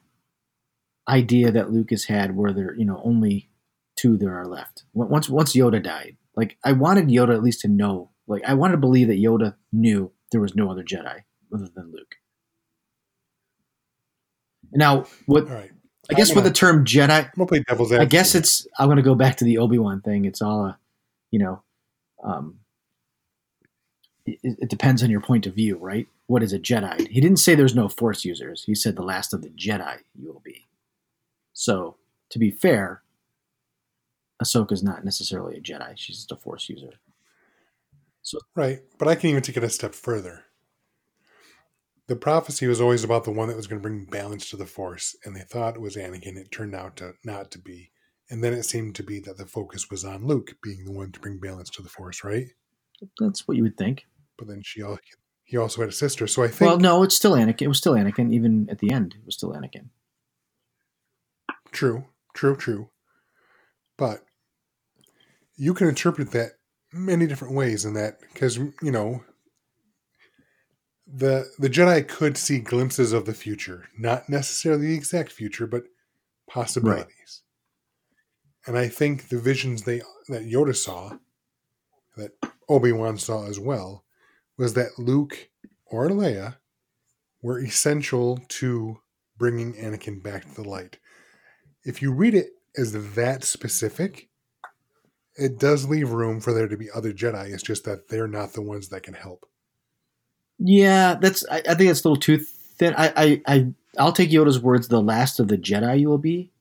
[1.07, 3.49] idea that Lucas had, where there, you know, only
[3.95, 4.83] two there are left.
[4.93, 8.73] Once once Yoda died, like I wanted Yoda at least to know, like I wanted
[8.73, 11.21] to believe that Yoda knew there was no other Jedi
[11.53, 12.15] other than Luke.
[14.71, 15.71] Now, what right.
[16.09, 18.67] I guess with the term Jedi, I'm gonna play devil's I guess it's.
[18.77, 20.25] I'm going to go back to the Obi Wan thing.
[20.25, 20.77] It's all a,
[21.31, 21.63] you know,
[22.21, 22.59] um,
[24.25, 26.07] it, it depends on your point of view, right?
[26.27, 27.07] What is a Jedi?
[27.07, 28.63] He didn't say there's no Force users.
[28.63, 30.65] He said the last of the Jedi you will be.
[31.53, 31.95] So,
[32.31, 33.01] to be fair,
[34.43, 35.93] Ahsoka's not necessarily a Jedi.
[35.95, 36.93] She's just a Force user.
[38.21, 40.45] So Right, but I can even take it a step further.
[42.07, 44.65] The prophecy was always about the one that was going to bring balance to the
[44.65, 46.37] Force, and they thought it was Anakin.
[46.37, 47.91] It turned out to not to be,
[48.29, 51.11] and then it seemed to be that the focus was on Luke being the one
[51.13, 52.47] to bring balance to the Force, right?
[53.19, 54.05] That's what you would think.
[54.37, 54.83] But then she,
[55.45, 57.63] he also had a sister, so I think Well, no, it's still Anakin.
[57.63, 58.33] It was still Anakin.
[58.33, 59.89] Even at the end, it was still Anakin.
[61.71, 62.89] True, true, true.
[63.97, 64.23] But
[65.55, 66.53] you can interpret that
[66.91, 69.23] many different ways in that because you know
[71.15, 75.83] the the Jedi could see glimpses of the future, not necessarily the exact future, but
[76.49, 77.41] possibilities.
[78.65, 81.17] And I think the visions they that Yoda saw,
[82.15, 82.31] that
[82.69, 84.05] Obi Wan saw as well,
[84.57, 85.49] was that Luke
[85.85, 86.57] or Leia
[87.41, 88.97] were essential to
[89.37, 90.97] bringing Anakin back to the light
[91.85, 94.29] if you read it as that specific,
[95.35, 97.51] it does leave room for there to be other Jedi.
[97.51, 99.45] It's just that they're not the ones that can help.
[100.59, 101.45] Yeah, that's.
[101.49, 102.93] I, I think that's a little too thin.
[102.97, 104.87] I, I, I, I'll take Yoda's words.
[104.87, 106.51] The last of the Jedi you will be,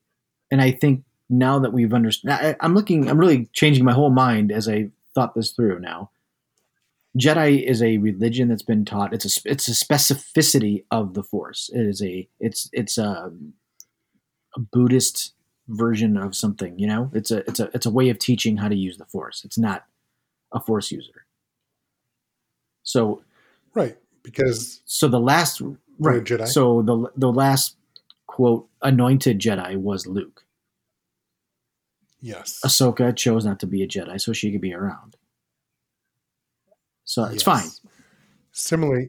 [0.50, 3.08] and I think now that we've understood, I, I'm looking.
[3.08, 5.80] I'm really changing my whole mind as I thought this through.
[5.80, 6.10] Now,
[7.18, 9.12] Jedi is a religion that's been taught.
[9.12, 9.50] It's a.
[9.50, 11.70] It's a specificity of the Force.
[11.72, 12.28] It is a.
[12.40, 13.32] It's it's a,
[14.56, 15.32] a Buddhist
[15.68, 16.78] version of something.
[16.78, 17.38] You know, it's a.
[17.48, 17.70] It's a.
[17.74, 19.44] It's a way of teaching how to use the Force.
[19.44, 19.84] It's not
[20.52, 21.26] a Force user.
[22.82, 23.22] So
[23.74, 23.96] Right.
[24.22, 25.60] Because so the last
[25.98, 26.22] right.
[26.22, 26.46] Jedi?
[26.48, 27.76] So the the last
[28.26, 30.44] quote anointed Jedi was Luke.
[32.20, 32.60] yes.
[32.64, 35.16] Ahsoka chose not to be a Jedi, so she could be around.
[37.04, 37.42] So it's Yes.
[37.44, 37.90] fine.
[38.52, 39.08] Similarly,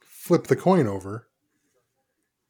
[0.00, 1.28] flip the coin over.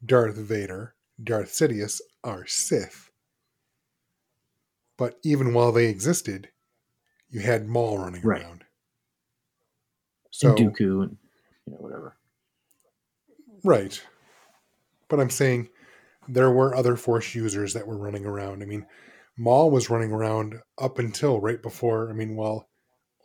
[0.05, 3.09] Darth Vader, Darth Sidious are Sith.
[4.97, 6.49] But even while they existed,
[7.29, 8.41] you had Maul running Right.
[8.43, 8.62] around.
[10.33, 11.17] So and Dooku and
[11.67, 12.17] you know whatever.
[13.63, 14.01] Right.
[15.07, 15.69] But I'm saying
[16.27, 18.63] there were other Force users that were running around.
[18.63, 18.87] I mean,
[19.37, 22.67] Maul was running around up until right before, I mean, while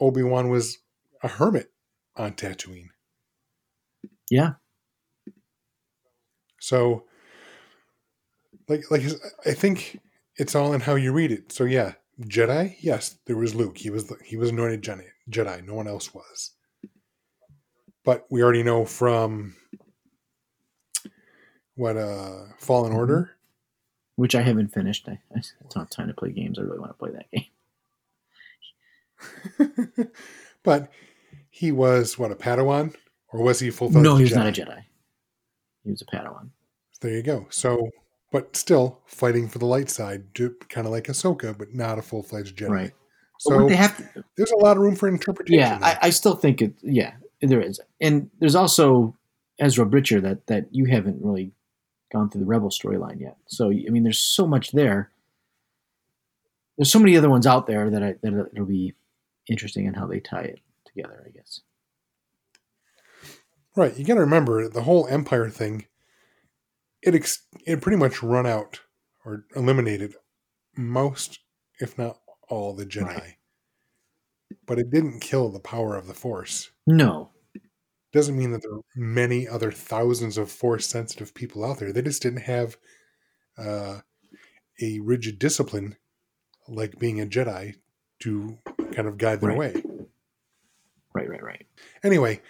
[0.01, 0.79] Obi Wan was
[1.23, 1.73] a hermit
[2.15, 2.89] on Tatooine.
[4.31, 4.53] Yeah.
[6.61, 7.05] So,
[8.69, 9.03] like, like
[9.47, 9.99] I think
[10.37, 11.53] it's all in how you read it.
[11.53, 13.79] So yeah, Jedi, yes, there was Luke.
[13.79, 15.07] He was he was anointed Jedi.
[15.31, 15.65] Jedi.
[15.65, 16.51] No one else was.
[18.09, 19.55] But we already know from
[21.75, 23.01] what uh Fallen Mm-hmm.
[23.01, 23.33] Order.
[24.17, 25.07] Which I haven't finished.
[25.07, 26.59] I, I it's not time to play games.
[26.59, 27.31] I really want to play that
[29.61, 30.09] game.
[30.63, 30.91] but
[31.51, 32.95] he was what a Padawan,
[33.31, 33.91] or was he full?
[33.91, 34.85] fledged No, he was not a Jedi.
[35.85, 36.49] He was a Padawan.
[37.03, 37.47] There you go.
[37.51, 37.91] So,
[38.33, 40.23] but still fighting for the light side,
[40.71, 42.71] kind of like Ahsoka, but not a full fledged Jedi.
[42.71, 42.93] Right.
[43.39, 45.61] So they have to, there's a lot of room for interpretation.
[45.61, 45.79] yeah.
[45.83, 46.73] I, I still think it.
[46.83, 49.17] Yeah, there is, and there's also
[49.59, 51.53] Ezra Bridger that that you haven't really
[52.13, 53.37] gone through the Rebel storyline yet.
[53.47, 55.11] So I mean, there's so much there.
[56.77, 58.95] There's so many other ones out there that I, that it'll be
[59.49, 61.25] interesting in how they tie it together.
[61.27, 61.61] I guess.
[63.77, 63.97] Right.
[63.97, 65.87] You got to remember the whole Empire thing.
[67.03, 68.81] It ex- it pretty much run out
[69.25, 70.15] or eliminated
[70.77, 71.39] most,
[71.79, 73.07] if not all, the Jedi.
[73.07, 73.38] Right.
[74.69, 76.71] But it didn't kill the power of the Force.
[76.87, 77.31] No.
[78.13, 81.93] Doesn't mean that there are many other thousands of Force sensitive people out there.
[81.93, 82.77] They just didn't have
[83.57, 84.01] uh,
[84.81, 85.97] a rigid discipline
[86.69, 87.75] like being a Jedi
[88.21, 88.59] to
[88.93, 89.59] kind of guide their Right.
[89.59, 89.83] way.
[91.15, 91.29] Right.
[91.29, 91.43] Right.
[91.43, 91.67] Right.
[92.05, 92.41] Anyway,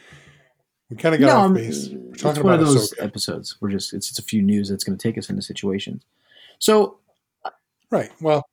[0.90, 1.88] we kind of got no, off base.
[1.88, 3.04] We're it's talking one about of those Ahsoka.
[3.04, 3.56] episodes.
[3.60, 6.02] We're just it's just a few news that's going to take us into situations.
[6.58, 6.98] So
[7.90, 8.10] Right.
[8.20, 8.46] Well,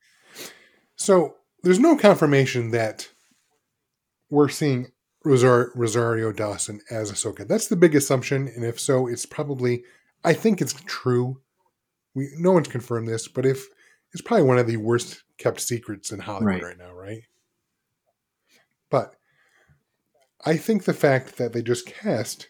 [0.95, 3.09] so there's no confirmation that
[4.29, 4.87] we're seeing
[5.25, 7.47] Rosar- Rosario Dawson as Ahsoka.
[7.47, 9.83] That's the big assumption, and if so, it's probably.
[10.23, 11.41] I think it's true.
[12.13, 13.65] We no one's confirmed this, but if
[14.13, 16.63] it's probably one of the worst kept secrets in Hollywood Right.
[16.63, 17.23] right, now, right?
[18.89, 19.15] But
[20.45, 22.49] I think the fact that they just cast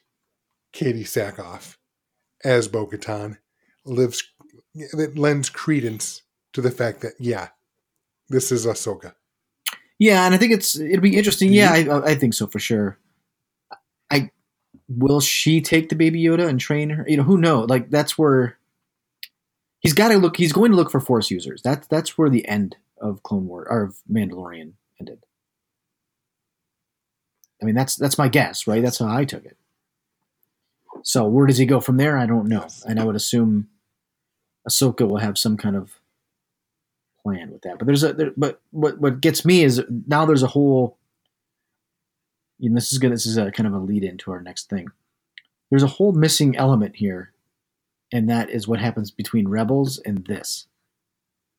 [0.73, 1.77] Katee Sackhoff
[2.43, 3.37] as Bo-Katan
[3.85, 4.23] lives
[4.93, 6.21] that lends credence
[6.53, 7.49] to the fact that yeah,
[8.29, 9.13] this is Ahsoka.
[9.99, 11.53] Yeah, and I think it's it'd be interesting.
[11.53, 12.97] Yeah, I, I think so for sure.
[14.11, 14.31] I
[14.89, 17.05] will she take the baby Yoda and train her?
[17.07, 17.69] You know, who knows?
[17.69, 18.57] Like that's where
[19.79, 20.37] he's got to look.
[20.37, 21.61] He's going to look for Force users.
[21.61, 25.23] That's that's where the end of Clone War or of Mandalorian ended.
[27.61, 28.83] I mean, that's that's my guess, right?
[28.83, 29.57] That's how I took it.
[31.03, 32.17] So where does he go from there?
[32.17, 33.69] I don't know, and I would assume
[34.67, 35.99] Ahsoka will have some kind of
[37.25, 37.79] plan with that.
[37.79, 40.97] But there's a there, but what what gets me is now there's a whole.
[42.61, 43.11] And this is good.
[43.11, 44.87] This is a kind of a lead into our next thing.
[45.69, 47.33] There's a whole missing element here,
[48.13, 50.67] and that is what happens between Rebels and this,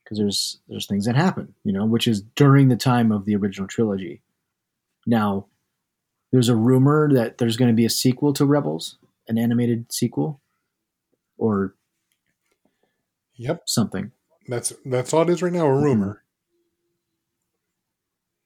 [0.04, 3.36] because there's there's things that happen, you know, which is during the time of the
[3.36, 4.22] original trilogy.
[5.06, 5.46] Now,
[6.32, 8.96] there's a rumor that there's going to be a sequel to Rebels,
[9.28, 10.40] an animated sequel,
[11.36, 11.74] or
[13.38, 14.12] Yep, something.
[14.49, 15.84] That's that's all it is right now, a Mm-hmm.
[15.84, 16.22] rumor.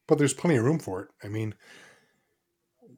[0.07, 1.09] But there's plenty of room for it.
[1.23, 1.55] I mean,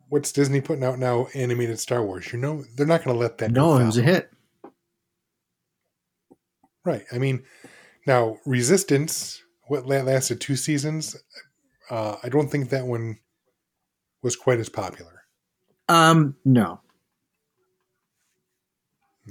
[0.09, 1.27] what's Disney putting out now?
[1.35, 2.33] Animated Star Wars.
[2.33, 3.53] You know, they're not going to let that.
[3.53, 4.31] go No, it was a hit.
[6.85, 7.05] Right.
[7.13, 7.45] I mean,
[8.07, 11.17] now Resistance, what la- lasted two seasons.
[11.91, 13.19] Uh, I don't think that one
[14.23, 15.23] was quite as popular.
[15.89, 16.81] Um, no,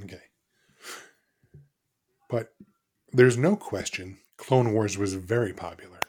[0.03, 0.21] Okay.
[3.13, 5.99] There's no question Clone Wars was very popular.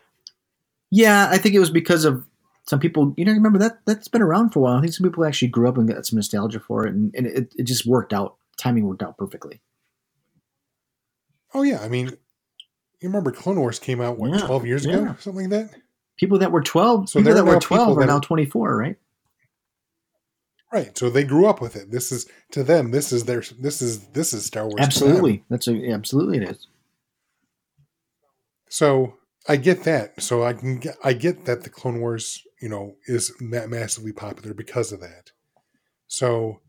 [0.91, 2.27] Yeah, I think it was because of
[2.65, 3.15] some people.
[3.17, 4.77] You know, remember that that's been around for a while.
[4.77, 7.27] I think some people actually grew up and got some nostalgia for it, and, and
[7.27, 8.37] it, it just worked out.
[8.59, 9.61] Timing worked out perfectly.
[11.55, 11.81] Oh, yeah.
[11.83, 12.07] I mean,
[13.01, 14.95] you remember Clone Wars came out, what, Yeah, 12 years yeah.
[14.95, 15.17] ago?
[15.19, 15.81] Something like that?
[16.17, 18.97] People that were twelve, So people that were twelve are now twenty four, right?
[20.73, 20.97] Right.
[20.97, 21.91] So they grew up with it.
[21.91, 24.77] This is, to them, this is their, this is, this is Star Wars.
[24.79, 26.67] Absolutely, that's a absolutely it is.
[28.73, 30.23] So I get that.
[30.23, 34.13] So I can get, I get that the Clone Wars, you know, is ma- massively
[34.13, 35.31] popular because of that.
[36.07, 36.63] So,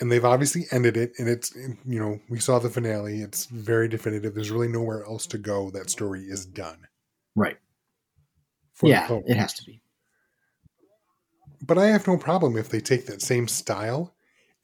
[0.00, 3.20] and they've obviously ended it, and it's you know we saw the finale.
[3.20, 4.34] It's very definitive.
[4.34, 5.70] There's really nowhere else to go.
[5.70, 6.86] That story is done.
[7.36, 7.58] Right?
[8.82, 9.82] yeah, it has to be.
[11.60, 14.14] But I have no problem if they take that same style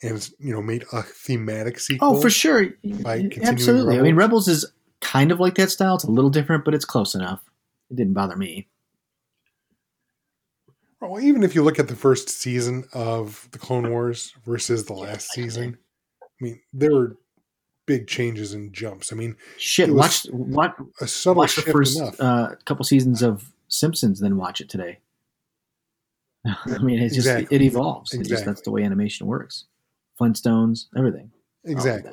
[0.03, 2.17] and you know made a thematic sequel.
[2.17, 2.69] Oh, for sure,
[3.03, 3.99] by continuing absolutely.
[3.99, 4.49] I mean, Rebels.
[4.49, 5.95] Rebels is kind of like that style.
[5.95, 7.41] It's a little different, but it's close enough.
[7.91, 8.69] It didn't bother me.
[11.01, 14.95] Well, even if you look at the first season of the Clone Wars versus the
[14.95, 15.79] last season,
[16.23, 17.17] I mean, there were
[17.87, 19.13] big changes and jumps.
[19.13, 22.21] I mean, Shit, It watch watch a subtle watch the first enough.
[22.21, 24.99] uh, couple seasons of Simpsons, then watch it today.
[26.45, 27.57] I mean, it's just Exactly.
[27.57, 28.13] it evolves.
[28.13, 29.67] It's just that's the way animation works.
[30.21, 31.31] Flintstones, everything.
[31.65, 32.11] exactly.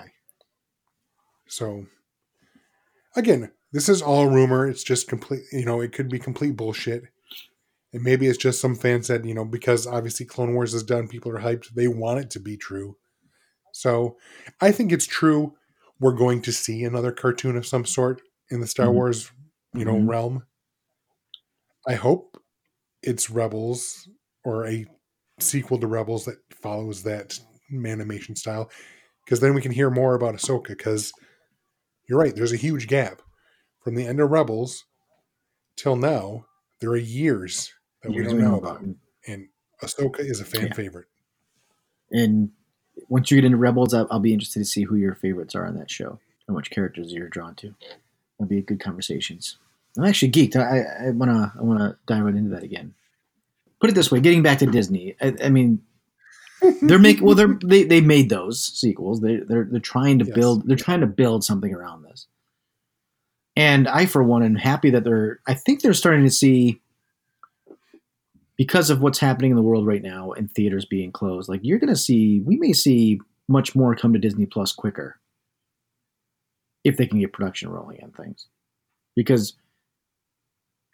[1.47, 1.85] So,
[3.15, 4.67] again, this is all rumor.
[4.67, 5.41] It's just complete.
[5.51, 7.03] You know, it could be complete bullshit.
[7.93, 11.07] And maybe it's just some fan said, you know, because obviously Clone Wars is done,
[11.07, 11.73] people are hyped.
[11.73, 12.97] They want it to be true.
[13.73, 14.17] So,
[14.61, 15.53] I think it's true.
[15.99, 18.93] We're going to see another cartoon of some sort in the Star Mhm.
[18.93, 19.31] Wars,
[19.73, 20.09] you know, Mhm.
[20.09, 20.43] realm.
[21.87, 22.37] I hope
[23.01, 24.09] it's Rebels
[24.43, 24.85] or a
[25.39, 27.39] sequel to Rebels that follows that
[27.73, 28.69] animation style,
[29.25, 30.69] because then we can hear more about Ahsoka.
[30.69, 31.11] Because
[32.07, 33.21] you're right, there's a huge gap
[33.83, 34.85] from the end of Rebels
[35.75, 36.45] till now.
[36.81, 38.81] There are years that we don't know about,
[39.27, 39.47] and
[39.81, 40.73] Ahsoka is a fan Yeah.
[40.73, 41.07] favorite.
[42.11, 42.51] And
[43.09, 45.65] once you get into Rebels, I'll, I'll be interested to see who your favorites are
[45.65, 47.73] on that show and which characters you're drawn to.
[48.37, 49.57] That'll be good conversations.
[49.97, 50.55] I'm actually geeked.
[50.55, 52.93] I, I wanna I wanna dive right into that again.
[53.79, 55.81] Put it this way: getting back to Disney, I, I mean,
[56.81, 59.21] they're making well, they're they they made those sequels.
[59.21, 60.35] They they're they're trying to Yes.
[60.35, 62.27] build they're trying to build something around this.
[63.57, 65.39] And I, for one, am happy that they're.
[65.47, 66.81] I think they're starting to see
[68.57, 71.49] because of what's happening in the world right now and theaters being closed.
[71.49, 75.19] Like you're going to see, we may see much more come to Disney Plus quicker
[76.83, 78.47] if they can get production rolling on things.
[79.15, 79.53] Because,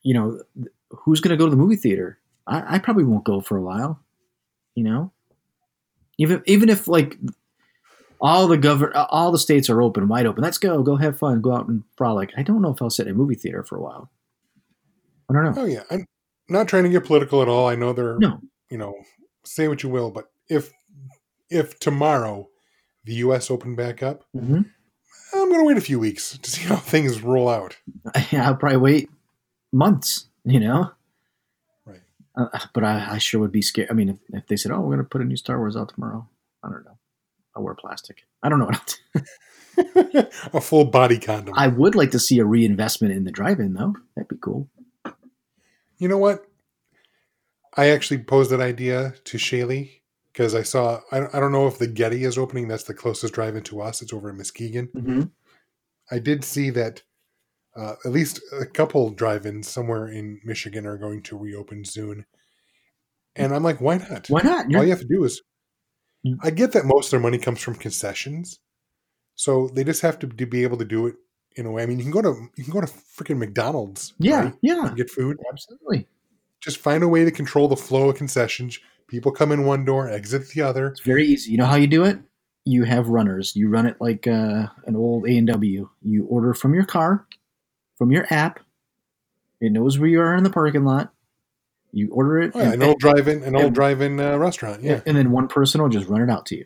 [0.03, 0.41] you know,
[0.89, 2.17] who's going to go to the movie theater?
[2.47, 3.99] I, I probably won't go for a while.
[4.75, 5.11] You know,
[6.21, 7.17] even even if like
[8.19, 10.43] all the govern all the states are open, wide open.
[10.43, 12.31] Let's go, go have fun, go out and frolic.
[12.37, 14.11] I don't know if I'll sit in a movie theater for a while.
[15.29, 15.61] I don't know.
[15.61, 16.05] Oh yeah, I'm
[16.49, 17.67] not trying to get political at all.
[17.67, 18.39] I know there are No.
[18.69, 18.93] you know,
[19.43, 20.71] say what you will, but if
[21.49, 22.49] if tomorrow
[23.05, 23.49] the U.S.
[23.49, 24.61] opened back up, hmm
[25.33, 27.77] I'm going to wait a few weeks to see how things roll out.
[28.33, 29.09] I'll probably wait
[29.71, 30.27] months.
[30.43, 30.91] You know.
[32.35, 33.89] Uh, but I, I sure would be scared.
[33.91, 35.75] I mean, if, if they said, "Oh, we're going to put a new Star Wars
[35.75, 36.29] out tomorrow,"
[36.63, 36.97] I don't know.
[37.55, 38.23] I'll wear plastic.
[38.41, 41.53] I don't know what a full body condom.
[41.57, 43.95] I would like to see a reinvestment in the drive-in, though.
[44.15, 44.69] That'd be cool.
[45.97, 46.45] you know what?
[47.75, 50.01] I actually posed that idea to Shaylee
[50.31, 51.01] because I saw.
[51.11, 52.67] I, I don't know if the Getty is opening.
[52.67, 54.01] That's the closest drive-in to us.
[54.01, 54.87] It's over in Muskegon.
[54.95, 55.21] Mm-hmm.
[56.09, 57.03] I did see that
[57.75, 62.25] uh, at least a couple drive-ins somewhere in Michigan are going to reopen soon,
[63.35, 64.27] and I'm like, why not?
[64.27, 64.65] Why not?
[64.65, 65.41] All You're- you have to do is.
[66.25, 66.37] Mm.
[66.43, 68.59] I get that most of their money comes from concessions,
[69.35, 71.15] so they just have to, be able to do it
[71.55, 71.81] in a way.
[71.81, 74.87] I mean, you can go to you can go to freaking McDonald's, yeah, right, yeah,
[74.87, 75.37] and get food.
[75.51, 76.07] absolutely.
[76.59, 78.77] Just find a way to control the flow of concessions.
[79.07, 80.89] People come in one door, exit the other.
[80.89, 81.51] It's very easy.
[81.51, 82.19] You know how you do it?
[82.65, 83.55] You have runners.
[83.55, 85.89] You run it like uh, an old A and W.
[86.03, 87.25] You order from your car,
[88.01, 88.59] from your app.
[89.59, 91.13] It knows where you are in the parking lot.
[91.93, 94.81] You order it, yeah, and, an old drive-in, an old drive-in uh, restaurant.
[94.81, 96.65] Yeah, and then one person will just run it out to you.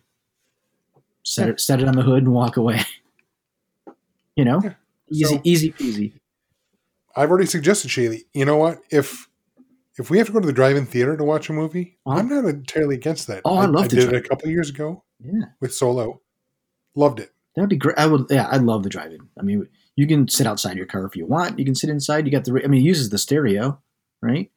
[1.23, 2.81] Set it, set it on the hood, and walk away.
[4.37, 4.73] You know, Yeah.
[5.09, 6.11] easy, So- easy peasy.
[7.15, 8.25] I've already suggested Shaylee.
[8.33, 8.79] You know what?
[8.89, 9.29] If
[9.97, 12.17] if we have to go to the drive-in theater to watch a movie, Uh-huh.
[12.19, 13.41] I'm not entirely against that.
[13.45, 16.19] Oh, I love the did it a couple years ago Yeah, with Solo.
[16.95, 17.31] Loved it.
[17.55, 17.97] that'd be great.
[17.97, 18.25] I would.
[18.29, 19.21] Yeah, I'd love the drive-in.
[19.39, 21.57] I mean, you can sit outside your car if you want.
[21.59, 22.25] You can sit inside.
[22.25, 22.61] You got the.
[22.63, 23.81] I mean, it uses the stereo,
[24.21, 24.51] right?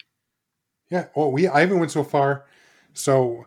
[0.91, 1.07] Yeah.
[1.14, 2.47] Well, we I even went so far.
[2.95, 3.45] So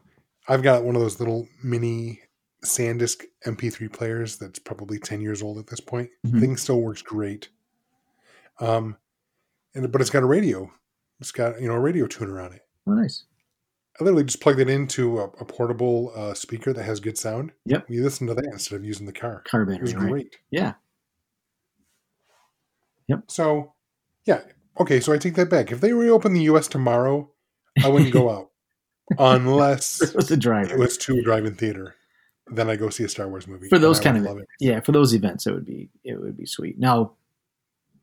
[0.47, 2.21] I've got one of those little mini
[2.63, 6.09] SanDisk MP3 players that's probably 10 years old at this point.
[6.25, 6.39] Mhm.
[6.39, 7.49] Thing still works great.
[8.59, 8.97] Um,
[9.73, 10.71] and but it's got a radio.
[11.19, 12.61] It's got you know a radio tuner on it.
[12.87, 13.25] Oh, nice.
[13.99, 17.51] I literally just plugged it into a, a portable uh, speaker that has good sound.
[17.65, 17.87] Yep.
[17.89, 19.43] You listen to that instead of using the car.
[19.45, 20.11] Car It was battery, right?
[20.11, 20.35] great.
[23.11, 23.21] Yeah.
[23.27, 23.73] So,
[24.25, 24.41] yeah.
[24.79, 25.71] Okay, so I take that back.
[25.71, 26.67] If they reopen the U.S.
[26.67, 27.29] tomorrow,
[27.83, 28.49] I wouldn't go out
[29.19, 30.73] unless It was the driver.
[30.73, 31.95] it was to a drive-in theater.
[32.47, 34.47] Then I go see a Star Wars movie For those kind of- love it.
[34.59, 36.77] yeah, for those events, it would be it would be sweet.
[36.79, 37.13] Now,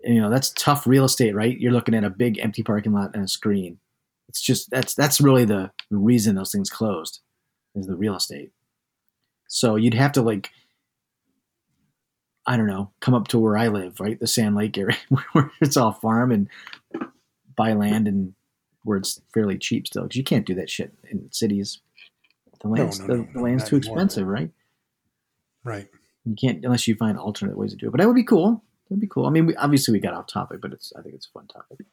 [0.03, 1.59] you know that's tough real estate, right?
[1.59, 3.79] You're looking at a big empty parking lot and a screen.
[4.29, 7.21] It's just that's that's really the reason those things closed
[7.75, 8.53] is the real estate.
[9.49, 10.51] So you'd have to like,
[12.49, 14.97] I don't know, come up to where I live, right, the Sand Lake area,
[15.33, 16.49] where it's all farm and
[17.55, 18.33] buy land and
[18.85, 21.81] where it's fairly cheap still, because you can't do that shit in cities.
[22.63, 23.97] The land's no, the, no, the land's too anymore.
[23.97, 24.51] expensive, right?
[25.63, 25.89] Right.
[26.25, 27.91] You can't unless you find alternate ways to do it.
[27.91, 28.65] But that would be cool.
[28.89, 29.27] That'd be cool.
[29.27, 31.47] I mean, we, obviously we got off topic, but it's I think it's a fun
[31.49, 31.87] topic.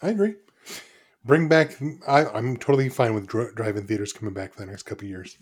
[0.00, 0.34] I agree.
[1.24, 1.76] Bring back.
[2.06, 5.10] I, I'm totally fine with dri- drive-in theaters coming back for the next couple of
[5.10, 5.36] years.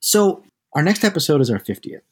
[0.00, 0.42] So
[0.74, 2.02] our next episode is our fiftieth,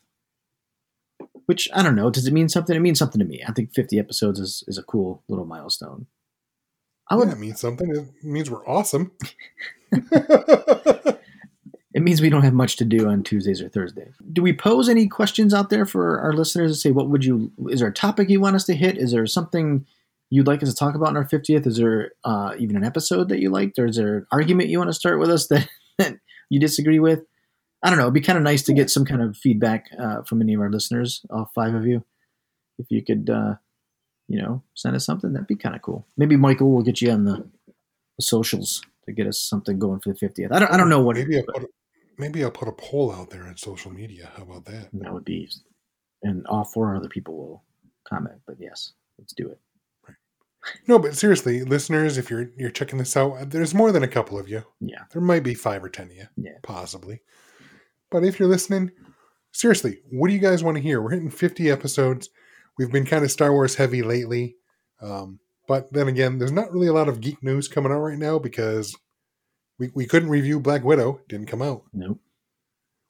[1.47, 2.11] which I don't know.
[2.11, 2.77] Does it mean something?
[2.77, 3.43] It means something to me.
[3.47, 6.07] I think fifty episodes is, is a cool little milestone.
[7.09, 7.29] I would.
[7.29, 7.91] yeah, it means something.
[7.91, 9.13] It means we're awesome.
[11.97, 14.13] It means we don't have much to do on Tuesdays or Thursdays.
[14.31, 17.51] Do we pose any questions out there for our listeners to say what would you?
[17.71, 18.99] Is there a topic you want us to hit?
[18.99, 19.87] Is there something
[20.29, 21.67] you'd like us to talk about in our fiftieth?
[21.67, 24.77] Is there uh, even an episode that you liked, or is there an argument you
[24.77, 25.67] want to start with us that,
[25.97, 26.19] that
[26.51, 27.21] you disagree with?
[27.83, 28.05] I don't know.
[28.05, 30.61] It'd be kind of nice to get some kind of feedback uh, from any of
[30.61, 32.05] our listeners, all five of you.
[32.79, 33.55] If you could, uh,
[34.29, 36.07] you know, send us something, that'd be kind of cool.
[36.17, 40.11] Maybe Michael will get you on the, the socials to get us something going for
[40.11, 40.53] the fiftieth.
[40.53, 40.73] I don't.
[40.73, 41.17] I don't know what.
[41.17, 41.69] maybe it, I'll put a,
[42.19, 44.31] maybe I'll put a poll out there on social media.
[44.37, 44.89] How about that?
[44.95, 45.49] that would be,
[46.23, 47.63] and all four other people will
[48.09, 48.41] comment.
[48.47, 49.61] But yes, let's do it.
[50.89, 54.39] No, but seriously, listeners, if you're you're checking this out, there's more than a couple
[54.39, 54.65] of you.
[54.81, 55.05] Yeah.
[55.13, 56.59] There might be five or ten of you, Yeah.
[56.63, 57.21] possibly.
[58.11, 58.91] But if you're listening,
[59.53, 61.01] seriously, what do you guys want to hear?
[61.03, 62.29] We're hitting 50 episodes.
[62.79, 64.57] We've been kind of Star Wars heavy lately.
[65.01, 68.19] Um, but then again, there's not really a lot of geek news coming out right
[68.19, 68.97] now because
[69.79, 71.21] we, we couldn't review Black Widow.
[71.29, 71.83] Didn't come out.
[71.93, 72.21] Nope.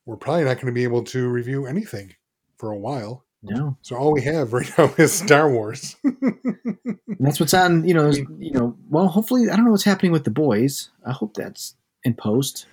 [0.05, 2.15] We're probably not going to be able to review anything
[2.59, 3.25] for a while.
[3.43, 3.77] No.
[3.83, 5.97] So all we have right now is Star Wars.
[6.05, 7.87] And that's what's on.
[7.87, 8.11] You know.
[8.11, 8.77] You know.
[8.89, 10.91] Well, hopefully, I don't know what's happening with the boys.
[11.05, 11.75] I hope that's
[12.05, 12.67] in post.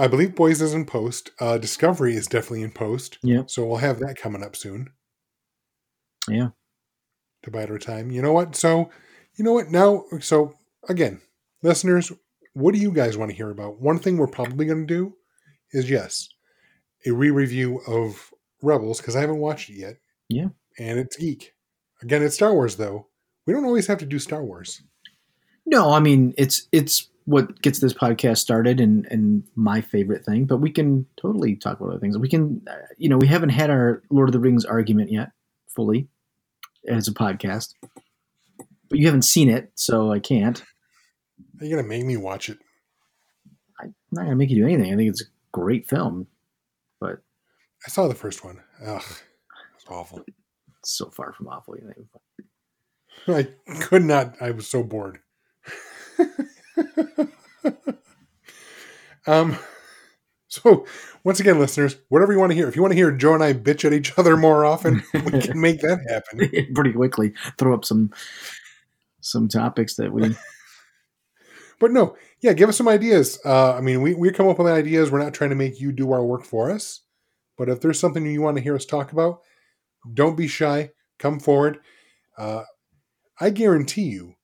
[0.00, 1.30] I believe Boys is in post.
[1.38, 3.18] Uh, Discovery is definitely in post.
[3.22, 3.50] Yep.
[3.50, 4.88] So we'll have that coming up soon.
[6.26, 6.48] Yeah.
[7.42, 8.10] To bide our time.
[8.10, 8.56] You know what?
[8.56, 8.90] So,
[9.36, 9.70] you know what?
[9.70, 10.54] Now, so
[10.88, 11.20] again,
[11.62, 12.10] listeners,
[12.54, 13.80] what do you guys want to hear about?
[13.80, 15.16] One thing we're probably going to do
[15.72, 16.28] is yes,
[17.06, 18.30] a re-review of
[18.62, 19.96] Rebels because I haven't watched it yet.
[20.30, 20.48] Yeah.
[20.78, 21.52] And it's geek.
[22.00, 23.08] Again, it's Star Wars though.
[23.46, 24.82] We don't always have to do Star Wars.
[25.70, 30.44] No, I mean it's it's what gets this podcast started and and my favorite thing.
[30.44, 32.18] But we can totally talk about other things.
[32.18, 35.30] We can, uh, you know, we haven't had our Lord of the Rings argument yet
[35.68, 36.08] fully
[36.88, 37.74] as a podcast,
[38.88, 40.60] but you haven't seen it, so I can't.
[41.60, 42.58] Are you gonna make me watch it?
[43.80, 44.92] I'm not gonna make you do anything.
[44.92, 46.26] I think it's a great film,
[47.00, 47.22] but
[47.86, 48.60] I saw the first one.
[48.84, 49.04] Ugh,
[49.76, 50.24] it's awful.
[50.26, 51.76] it's so far from awful.
[51.76, 51.94] You
[53.26, 53.34] know.
[53.36, 53.48] I
[53.82, 54.34] could not.
[54.42, 55.20] I was so bored.
[59.26, 59.56] um.
[60.48, 60.84] So,
[61.22, 63.42] once again, listeners, whatever you want to hear, if you want to hear Joe and
[63.42, 66.66] I bitch at each other more often, we can make that happen.
[66.74, 68.10] pretty quickly throw up some
[69.20, 70.34] some topics that we
[71.78, 73.38] But no, yeah, give us some ideas.
[73.44, 75.10] Uh, I mean, we, we come up with ideas.
[75.10, 77.02] We're not trying to make you do our work for us.
[77.56, 79.40] But if there's something you want to hear us talk about,
[80.12, 80.90] don't be shy.
[81.18, 81.78] Come forward.
[82.36, 82.64] Uh,
[83.40, 84.34] I guarantee you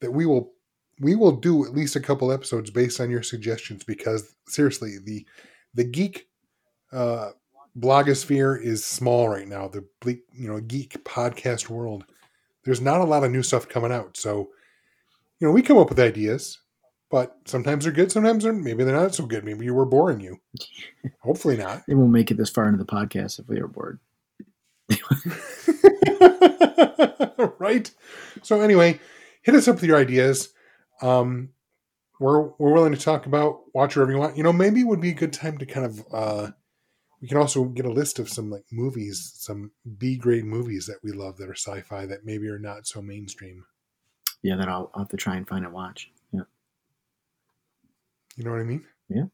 [0.00, 0.52] that we will
[1.00, 5.26] we will do at least a couple episodes based on your suggestions because seriously, the
[5.74, 6.28] the geek
[6.92, 7.30] uh,
[7.78, 9.68] blogosphere is small right now.
[9.68, 12.04] The bleak, you know geek podcast world.
[12.64, 14.48] There's not a lot of new stuff coming out, so
[15.38, 16.58] you know we come up with ideas,
[17.10, 19.44] but sometimes they're good, sometimes they're maybe they're not so good.
[19.44, 20.40] Maybe you were boring you.
[21.20, 21.82] Hopefully not.
[21.86, 24.00] they won't make it this far into the podcast if we are bored.
[27.58, 27.90] right.
[28.42, 29.00] So anyway,
[29.42, 30.50] hit us up with your ideas.
[31.02, 31.50] Um,
[32.18, 34.36] we're we're willing to talk about watch whatever you want.
[34.36, 36.50] You know, maybe it would be a good time to kind of uh,
[37.20, 40.98] we can also get a list of some like movies, some B grade movies that
[41.02, 43.64] we love that are sci-fi that maybe are not so mainstream.
[44.42, 46.10] Yeah, that I'll, I'll have to try and find and watch.
[46.32, 46.42] Yeah,
[48.36, 48.84] You know what I mean?
[49.08, 49.24] Yeah.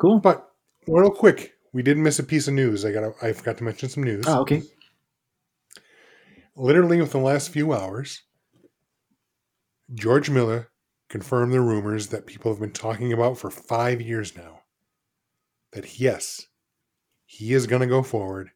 [0.00, 0.20] Cool.
[0.20, 0.50] But
[0.86, 2.84] real quick, we did miss a piece of news.
[2.84, 4.24] I got I forgot to mention some news.
[4.26, 4.62] Oh, okay.
[6.56, 8.22] Literally within the last few hours,
[9.92, 10.70] George Miller
[11.08, 14.60] confirmed the rumors that people have been talking about for five years now.
[15.72, 16.46] That yes,
[17.26, 18.50] he is going to go forward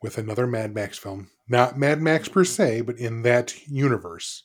[0.00, 1.30] with another Mad Max film.
[1.48, 4.44] Not Mad Max per se, but in that universe.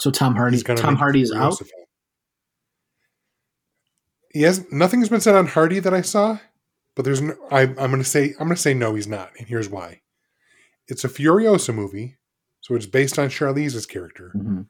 [0.00, 1.52] So Tom Hardy, Tom a Hardy's out.
[1.54, 1.84] Furiosa film.
[4.30, 6.38] He has nothing's been said on Hardy that I saw,
[6.94, 9.30] but there's no, I, I'm going to say I'm going to say no, he's not,
[9.38, 10.02] and here's why.
[10.86, 12.18] It's a Furiosa movie,
[12.60, 14.66] so it's based on Charlize's character, Mhm.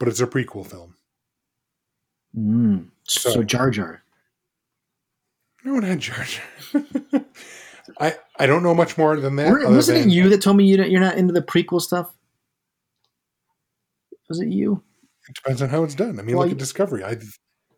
[0.00, 0.96] But it's a prequel film.
[2.36, 2.88] Mm.
[3.04, 4.02] So, So- Jar Jar.
[5.62, 6.40] No, not George.
[8.00, 9.50] I I don't know much more than that.
[9.52, 11.82] Were- wasn't than- it you that told me you don't, you're not into the prequel
[11.82, 12.10] stuff?
[14.30, 14.82] Was it you?
[15.28, 16.18] It depends on how it's done.
[16.18, 17.04] I mean, Well, look you- at Discovery.
[17.04, 17.16] I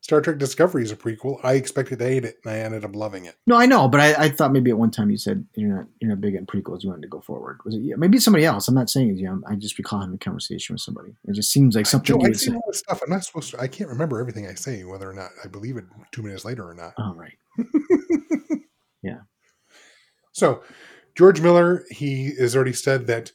[0.03, 1.39] Star Trek Discovery is a prequel.
[1.45, 3.37] I expected to hate it, and I ended up loving it.
[3.47, 5.87] No, I know, but I, I thought maybe at one time you said you're not
[6.01, 6.83] you're not big on prequels.
[6.83, 7.61] You wanted to go forward.
[7.65, 7.97] Was it you?
[7.97, 8.67] Maybe somebody else.
[8.67, 9.29] I'm not saying it's you.
[9.29, 11.15] I'm- I just recall having a conversation with somebody.
[11.29, 12.51] It just seems like something Joe, you I would say say.
[12.53, 13.01] a lot of stuff.
[13.05, 13.61] I'm not supposed to.
[13.61, 16.69] I can't remember everything I say, whether or not I believe it two minutes later
[16.69, 16.95] or not.
[16.99, 17.39] Oh right.
[19.03, 19.19] Yeah.
[20.33, 20.63] So,
[21.17, 23.33] George Miller, he has already said that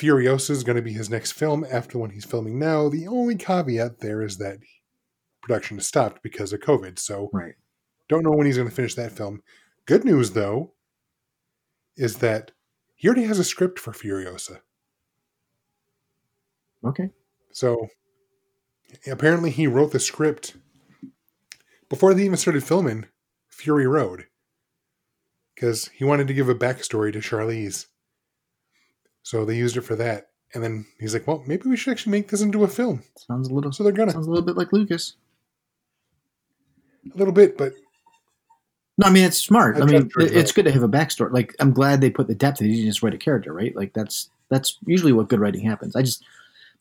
[0.00, 2.88] Furiosa is going to be his next film after the one he's filming now.
[2.88, 4.58] The only caveat there is that
[5.46, 6.98] production is stopped because of COVID.
[6.98, 7.54] So, Right.
[8.08, 9.42] don't know when he's going to finish that film.
[9.86, 10.72] Good news, though,
[11.96, 12.50] is that
[12.96, 14.60] he already has a script for Furiosa.
[16.84, 17.10] Okay.
[17.52, 17.88] So,
[19.06, 20.56] apparently, he wrote the script
[21.88, 23.06] before they even started filming
[23.48, 24.26] Fury Road
[25.54, 27.86] because he wanted to give a backstory to Charlize.
[29.22, 30.28] So they used it for that.
[30.54, 33.02] And then he's like, well, maybe we should actually make this into a film.
[33.16, 35.16] Sounds a little So they're going to, sounds a little bit like Lucas.
[37.14, 37.72] A little bit, but
[38.98, 39.76] No, I mean it's smart.
[39.76, 41.32] I I, mean it's good to have a backstory.
[41.32, 42.58] Like I'm glad they put the depth.
[42.58, 43.74] They didn't just write a character, right?
[43.74, 45.96] Like that's that's usually what good writing happens.
[45.96, 46.24] I just,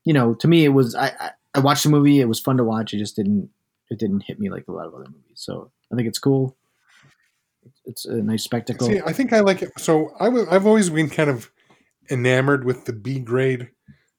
[0.03, 2.21] you know, to me it was I I, I watched the movie.
[2.21, 2.93] It was fun to watch.
[2.93, 3.49] It just didn't
[3.89, 5.35] it didn't hit me like a lot of other movies.
[5.35, 6.55] So I think it's cool.
[7.85, 8.87] It's a nice spectacle.
[8.87, 9.71] see, I think I like it.
[9.77, 11.51] So I was, I've always been kind of
[12.09, 13.69] enamored with the B grade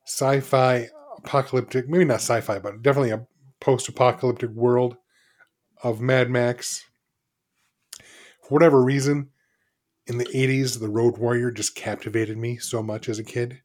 [0.06, 0.88] sci fi
[1.18, 3.26] apocalyptic, maybe not sci fi, but definitely a
[3.60, 4.96] post apocalyptic world
[5.82, 6.84] of Mad Max.
[8.42, 9.30] For whatever reason,
[10.06, 13.60] in the 80s, The Road Warrior just captivated me so much as a kid.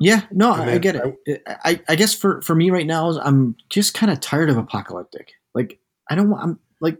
[0.00, 1.42] Yeah, no, I get it.
[1.46, 5.34] I, I guess for, for me right now, I'm just kind of tired of apocalyptic.
[5.54, 6.42] Like I don't want.
[6.42, 6.98] I'm like,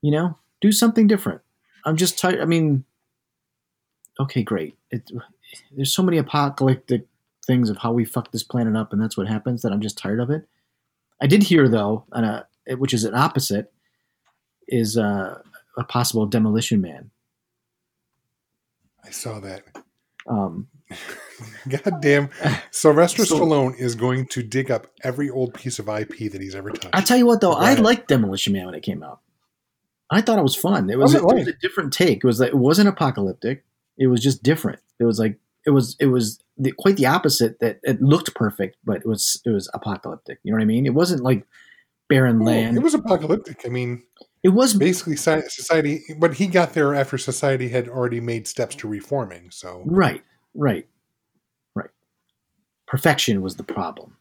[0.00, 1.40] you know, do something different.
[1.84, 2.40] I'm just tired.
[2.40, 2.84] I mean,
[4.20, 4.76] okay, great.
[4.92, 5.10] It,
[5.74, 7.06] there's so many apocalyptic
[7.44, 9.62] things of how we fuck this planet up, and that's what happens.
[9.62, 10.46] That I'm just tired of it.
[11.20, 12.42] I did hear though, and uh,
[12.74, 13.72] which is an opposite,
[14.68, 15.40] is uh,
[15.76, 17.10] a possible demolition man.
[19.04, 19.62] I saw that.
[20.26, 20.68] Um,
[21.68, 22.30] goddamn
[22.70, 26.54] Sylvester So- Stallone is going to dig up every old piece of IP that he's
[26.54, 26.94] ever touched.
[26.94, 29.20] I'll tell you what, though, Go I liked Demolition Man when it came out.
[30.10, 30.88] I thought it was fun.
[30.88, 32.18] It was, it was a different take.
[32.18, 33.64] It was like it wasn't apocalyptic.
[33.98, 34.78] It was just different.
[35.00, 37.58] It was like it was it was the, quite the opposite.
[37.58, 40.38] That it looked perfect, but it was it was apocalyptic.
[40.44, 40.86] You know what I mean?
[40.86, 41.44] It wasn't like
[42.08, 42.76] barren Well, land.
[42.76, 43.62] it was apocalyptic.
[43.64, 44.02] I mean,
[44.42, 48.88] It was basically society, but he got there after society had already made steps to
[48.88, 49.50] reforming.
[49.50, 50.22] So right,
[50.54, 50.86] right,
[51.74, 51.90] right.
[52.86, 54.16] Perfection was the problem.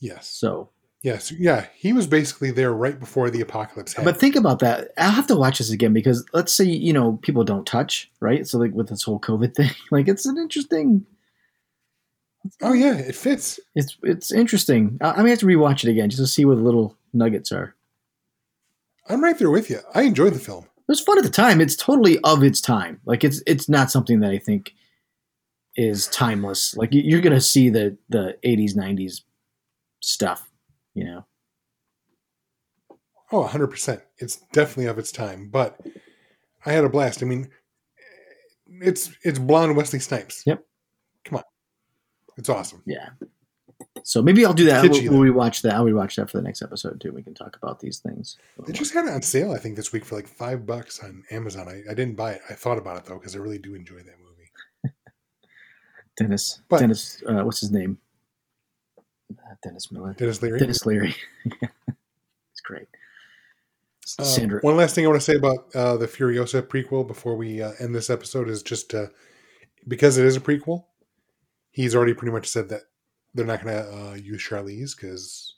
[0.00, 0.70] yes, So,
[1.02, 4.14] yes, yeah, he was basically there right before the apocalypse happened.
[4.14, 4.92] but think about that.
[4.96, 8.46] I'll have to watch this again because let's say you know people don't touch, right?
[8.46, 11.04] So like with this whole COVID thing, like it's an interesting.
[12.62, 13.58] Oh yeah, it fits.
[13.74, 14.98] It's it's interesting.
[15.00, 17.52] I, I may have to rewatch it again just to see what the little nuggets
[17.52, 17.74] are.
[19.08, 19.80] I'm right there with you.
[19.94, 20.64] I enjoyed the film.
[20.64, 21.60] It was fun at the time.
[21.60, 23.00] It's totally of its time.
[23.04, 24.72] Like it's it's not something that I think
[25.76, 26.76] is timeless.
[26.76, 29.22] Like you- you're gonna see the the 80s 90s
[30.00, 30.50] stuff.
[30.94, 31.26] You know.
[33.32, 34.00] Oh, 100%.
[34.18, 35.80] It's definitely of its time, but
[36.64, 37.22] I had a blast.
[37.22, 37.48] I mean,
[38.80, 40.42] it's it's blonde Wesley Snipes.
[40.46, 40.64] Yep.
[41.24, 41.44] Come on.
[42.36, 42.82] It's awesome.
[42.86, 43.08] Yeah.
[44.04, 44.84] So maybe I'll do that.
[44.84, 45.74] Kitschy, We'll, we'll rewatch that.
[45.74, 47.12] I'll rewatch that for the next episode too.
[47.12, 48.36] We can talk about these things.
[48.66, 51.24] They just had it on sale, I think, this week for like five bucks on
[51.30, 51.68] Amazon.
[51.68, 52.40] I, I didn't buy it.
[52.48, 54.94] I thought about it though, because I really do enjoy that movie.
[56.16, 56.60] Dennis.
[56.68, 57.22] But- Dennis.
[57.26, 57.98] Uh, what's his name?
[59.30, 60.14] Uh, Dennis Miller.
[60.14, 60.58] Denis Leary.
[60.60, 61.14] Denis Leary.
[61.44, 62.86] it's great.
[64.18, 64.60] Uh, Sandra.
[64.60, 67.72] One last thing I want to say about uh, the Furiosa prequel before we uh,
[67.80, 69.06] end this episode is just uh,
[69.88, 70.84] because it is a prequel,
[71.76, 72.82] he's already pretty much said that
[73.34, 75.54] they're not going to uh, use Charlize because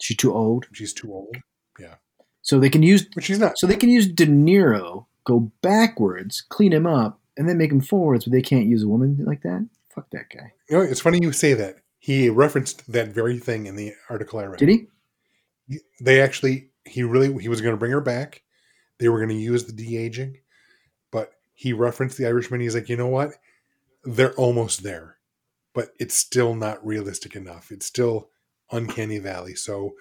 [0.00, 0.66] She's too old.
[0.72, 1.36] she's too old,
[1.78, 1.94] Yeah.
[2.42, 3.58] So they can use which she's not.
[3.58, 7.80] So they can use De Niro, go backwards, clean him up, and then make him
[7.80, 9.66] forwards, but they can't use a woman like that?
[9.94, 10.52] Fuck that guy.
[10.68, 11.76] You know, it's funny you say that.
[12.00, 14.58] He referenced that very thing in the article I read.
[14.58, 14.86] Did he?
[15.68, 18.42] He- They actually, he really, he was going to bring her back.
[18.98, 20.36] They were going to use the de aging,
[21.10, 22.60] but he referenced the Irishman.
[22.60, 23.30] He's like, you know what?
[24.04, 25.16] They're almost there,
[25.74, 27.70] but it's still not realistic enough.
[27.70, 28.30] It's still
[28.72, 29.54] uncanny valley.
[29.54, 29.94] So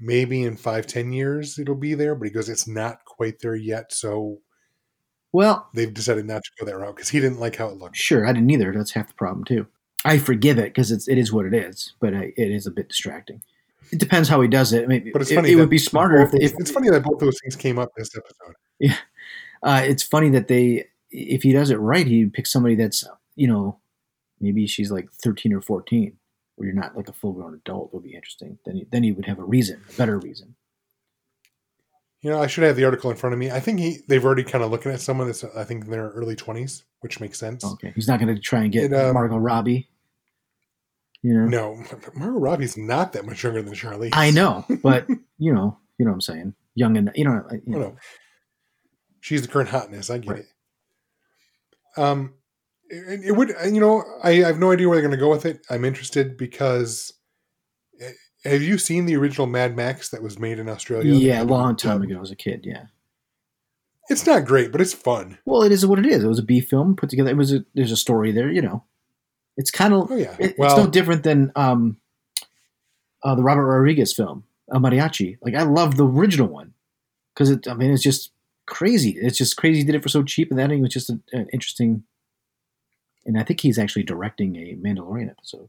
[0.00, 2.14] maybe in five, ten years it'll be there.
[2.14, 3.92] But he goes, it's not quite there yet.
[3.92, 4.38] So
[5.32, 7.96] Well, they've decided not to go that route because he didn't like how it looked.
[7.96, 8.72] sure, I didn't either.
[8.74, 9.66] That's half the problem too.
[10.04, 12.70] I forgive it because it's it is what it is, but I, it is a
[12.72, 13.40] bit distracting.
[13.92, 14.84] It depends how he does it.
[14.84, 15.52] I mean, But it's it, funny.
[15.52, 17.78] it that would be smarter if, those- if it's funny that both those things came
[17.78, 18.54] up this episode.
[18.80, 18.96] Yeah,
[19.62, 23.04] uh, it's funny that they if he does it right, he picks somebody that's
[23.36, 23.78] you know
[24.42, 26.18] maybe she's like thirteen or fourteen,
[26.56, 27.94] where you're not like a full grown adult.
[27.94, 28.58] Would be interesting.
[28.66, 30.54] Then he, then he would have a reason, a better reason.
[32.20, 33.50] You know, I should have the article in front of me.
[33.50, 36.10] I think he they've already kind of looking at someone that's I think in their
[36.10, 37.64] early twenties, which makes sense.
[37.64, 39.88] Okay, he's not going to try and get It, um, Margot Robbie.
[41.22, 41.84] You know, No,
[42.14, 44.10] Margot Robbie's not that much younger than Charlie.
[44.12, 45.06] I know, but
[45.38, 46.54] you know, you know what I'm saying.
[46.74, 47.96] Young and you know, you know no.
[49.20, 50.10] She's the current hotness.
[50.10, 50.44] I get Right.
[51.96, 52.00] it.
[52.00, 52.34] Um,
[52.92, 53.52] it, it would.
[53.64, 55.64] You know, I, I have no idea where they're going to go with it.
[55.70, 57.12] I'm interested because.
[58.00, 58.10] eh,
[58.44, 61.14] Have you seen the original Mad Max that was made in Australia?
[61.14, 62.64] yeah, a long time Um, ago as a kid.
[62.64, 62.86] Yeah.
[64.08, 65.38] It's not great, but it's fun.
[65.46, 66.24] Well, it is what it is.
[66.24, 67.30] It was a B film put together.
[67.30, 68.50] It was a, there's a story there.
[68.50, 68.84] You know,
[69.56, 70.34] it's kind of Oh yeah.
[70.40, 71.96] it, it's no different than um,
[73.22, 74.42] uh, the Robert Rodriguez film,
[74.74, 75.38] El Mariachi.
[75.40, 76.74] Like I love the original one
[77.32, 77.68] because it.
[77.68, 78.32] I mean, it's just
[78.66, 79.16] crazy.
[79.20, 79.78] It's just crazy.
[79.78, 82.02] He did it for so cheap, and that thing was just an, an interesting.
[83.24, 85.68] And I think he's actually directing a Mandalorian episode.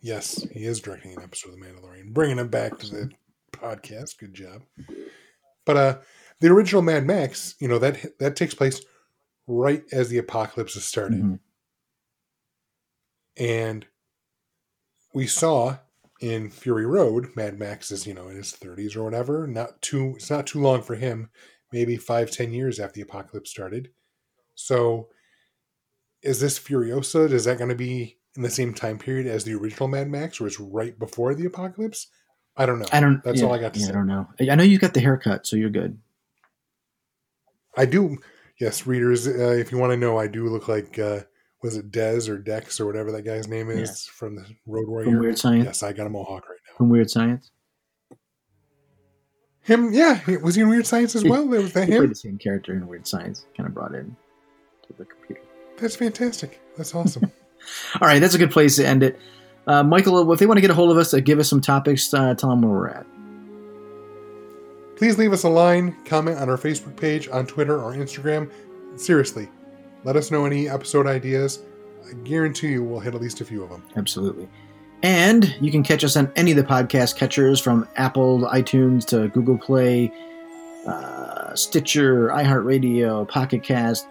[0.00, 3.10] Yes, he is directing an episode of The Mandalorian, bringing him back to the
[3.52, 4.18] podcast.
[4.18, 4.62] Good job.
[5.64, 5.98] But uh,
[6.40, 8.80] the original Mad Max, you know that that takes place
[9.46, 11.40] right as the apocalypse is starting, Mhm.
[13.36, 13.86] and
[15.14, 15.78] we saw
[16.20, 19.46] in Fury Road, Mad Max is you know in his thirties or whatever.
[19.46, 21.30] Not too, it's not too long for him.
[21.72, 23.90] Maybe five, ten years after the apocalypse started.
[24.54, 25.08] So,
[26.26, 27.30] is this Furiosa?
[27.32, 30.40] Is that going to be in the same time period as the original Mad Max,
[30.40, 32.08] or is right before the apocalypse?
[32.56, 32.86] I don't know.
[32.92, 33.22] I don't.
[33.22, 33.92] That's yeah, all I got to yeah, say.
[33.92, 34.28] I don't know.
[34.40, 35.98] I know you got the haircut, so you're good.
[37.76, 38.18] I do.
[38.58, 41.20] Yes, readers, uh, if you want to know, I do look like uh,
[41.62, 45.10] was it Dez or Dex or whatever that guy's name is from the Road Warrior.
[45.10, 45.64] From Weird Science.
[45.66, 46.76] Yes, I got a mohawk right now.
[46.78, 47.50] From Weird Science.
[49.60, 51.44] Him, yeah, was he in Weird Science as well?
[51.46, 52.08] Was that He played him?
[52.08, 53.46] the same character in Weird Science.
[53.56, 54.16] Kind of brought in
[54.86, 55.42] to the computer.
[55.78, 56.60] That's fantastic.
[56.76, 57.30] That's awesome.
[58.00, 59.18] All right, that's a good place to end it.
[59.66, 61.60] Uh, Michael, if they want to get a hold of us, uh, give us some
[61.60, 62.12] topics.
[62.14, 63.06] Uh, tell them where we're at.
[64.96, 68.50] Please leave us a line, comment on our Facebook page, on Twitter or Instagram.
[68.96, 69.48] Seriously,
[70.04, 71.60] let us know any episode ideas.
[72.08, 73.82] I guarantee you we'll hit at least a few of them.
[73.96, 74.48] Absolutely.
[75.02, 79.28] And you can catch us on any of the podcast catchers from Apple, iTunes to
[79.28, 80.12] Google Play,
[80.86, 84.06] uh, Stitcher, iHeartRadio, Pocket Cast,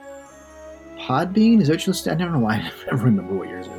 [1.05, 1.61] Podbean.
[1.61, 2.11] Is that what you listen?
[2.11, 2.55] I don't know why.
[2.55, 3.71] I never remember what yours is.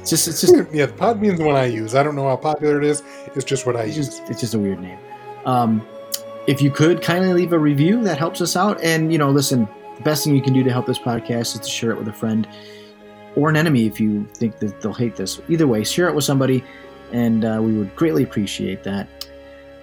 [0.00, 1.94] It's just, it's just, yeah, the Podbean's the one I use.
[1.94, 3.02] I don't know how popular it is.
[3.34, 4.06] It's just what I it's use.
[4.06, 4.98] just, it's just a weird name.
[5.44, 5.86] Um,
[6.46, 8.82] if you could kindly leave a review, that helps us out.
[8.82, 11.60] And you know, listen, the best thing you can do to help this podcast is
[11.60, 12.48] to share it with a friend
[13.36, 15.40] or an enemy if you think that they'll hate this.
[15.48, 16.64] Either way, share it with somebody,
[17.12, 19.06] and uh, we would greatly appreciate that.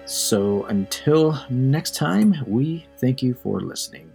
[0.04, 4.10] So until next time, we thank you for listening.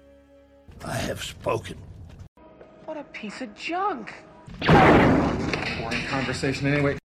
[0.83, 1.77] I have spoken.
[3.13, 4.13] Piece of junk.
[4.67, 6.97] Boring conversation anyway.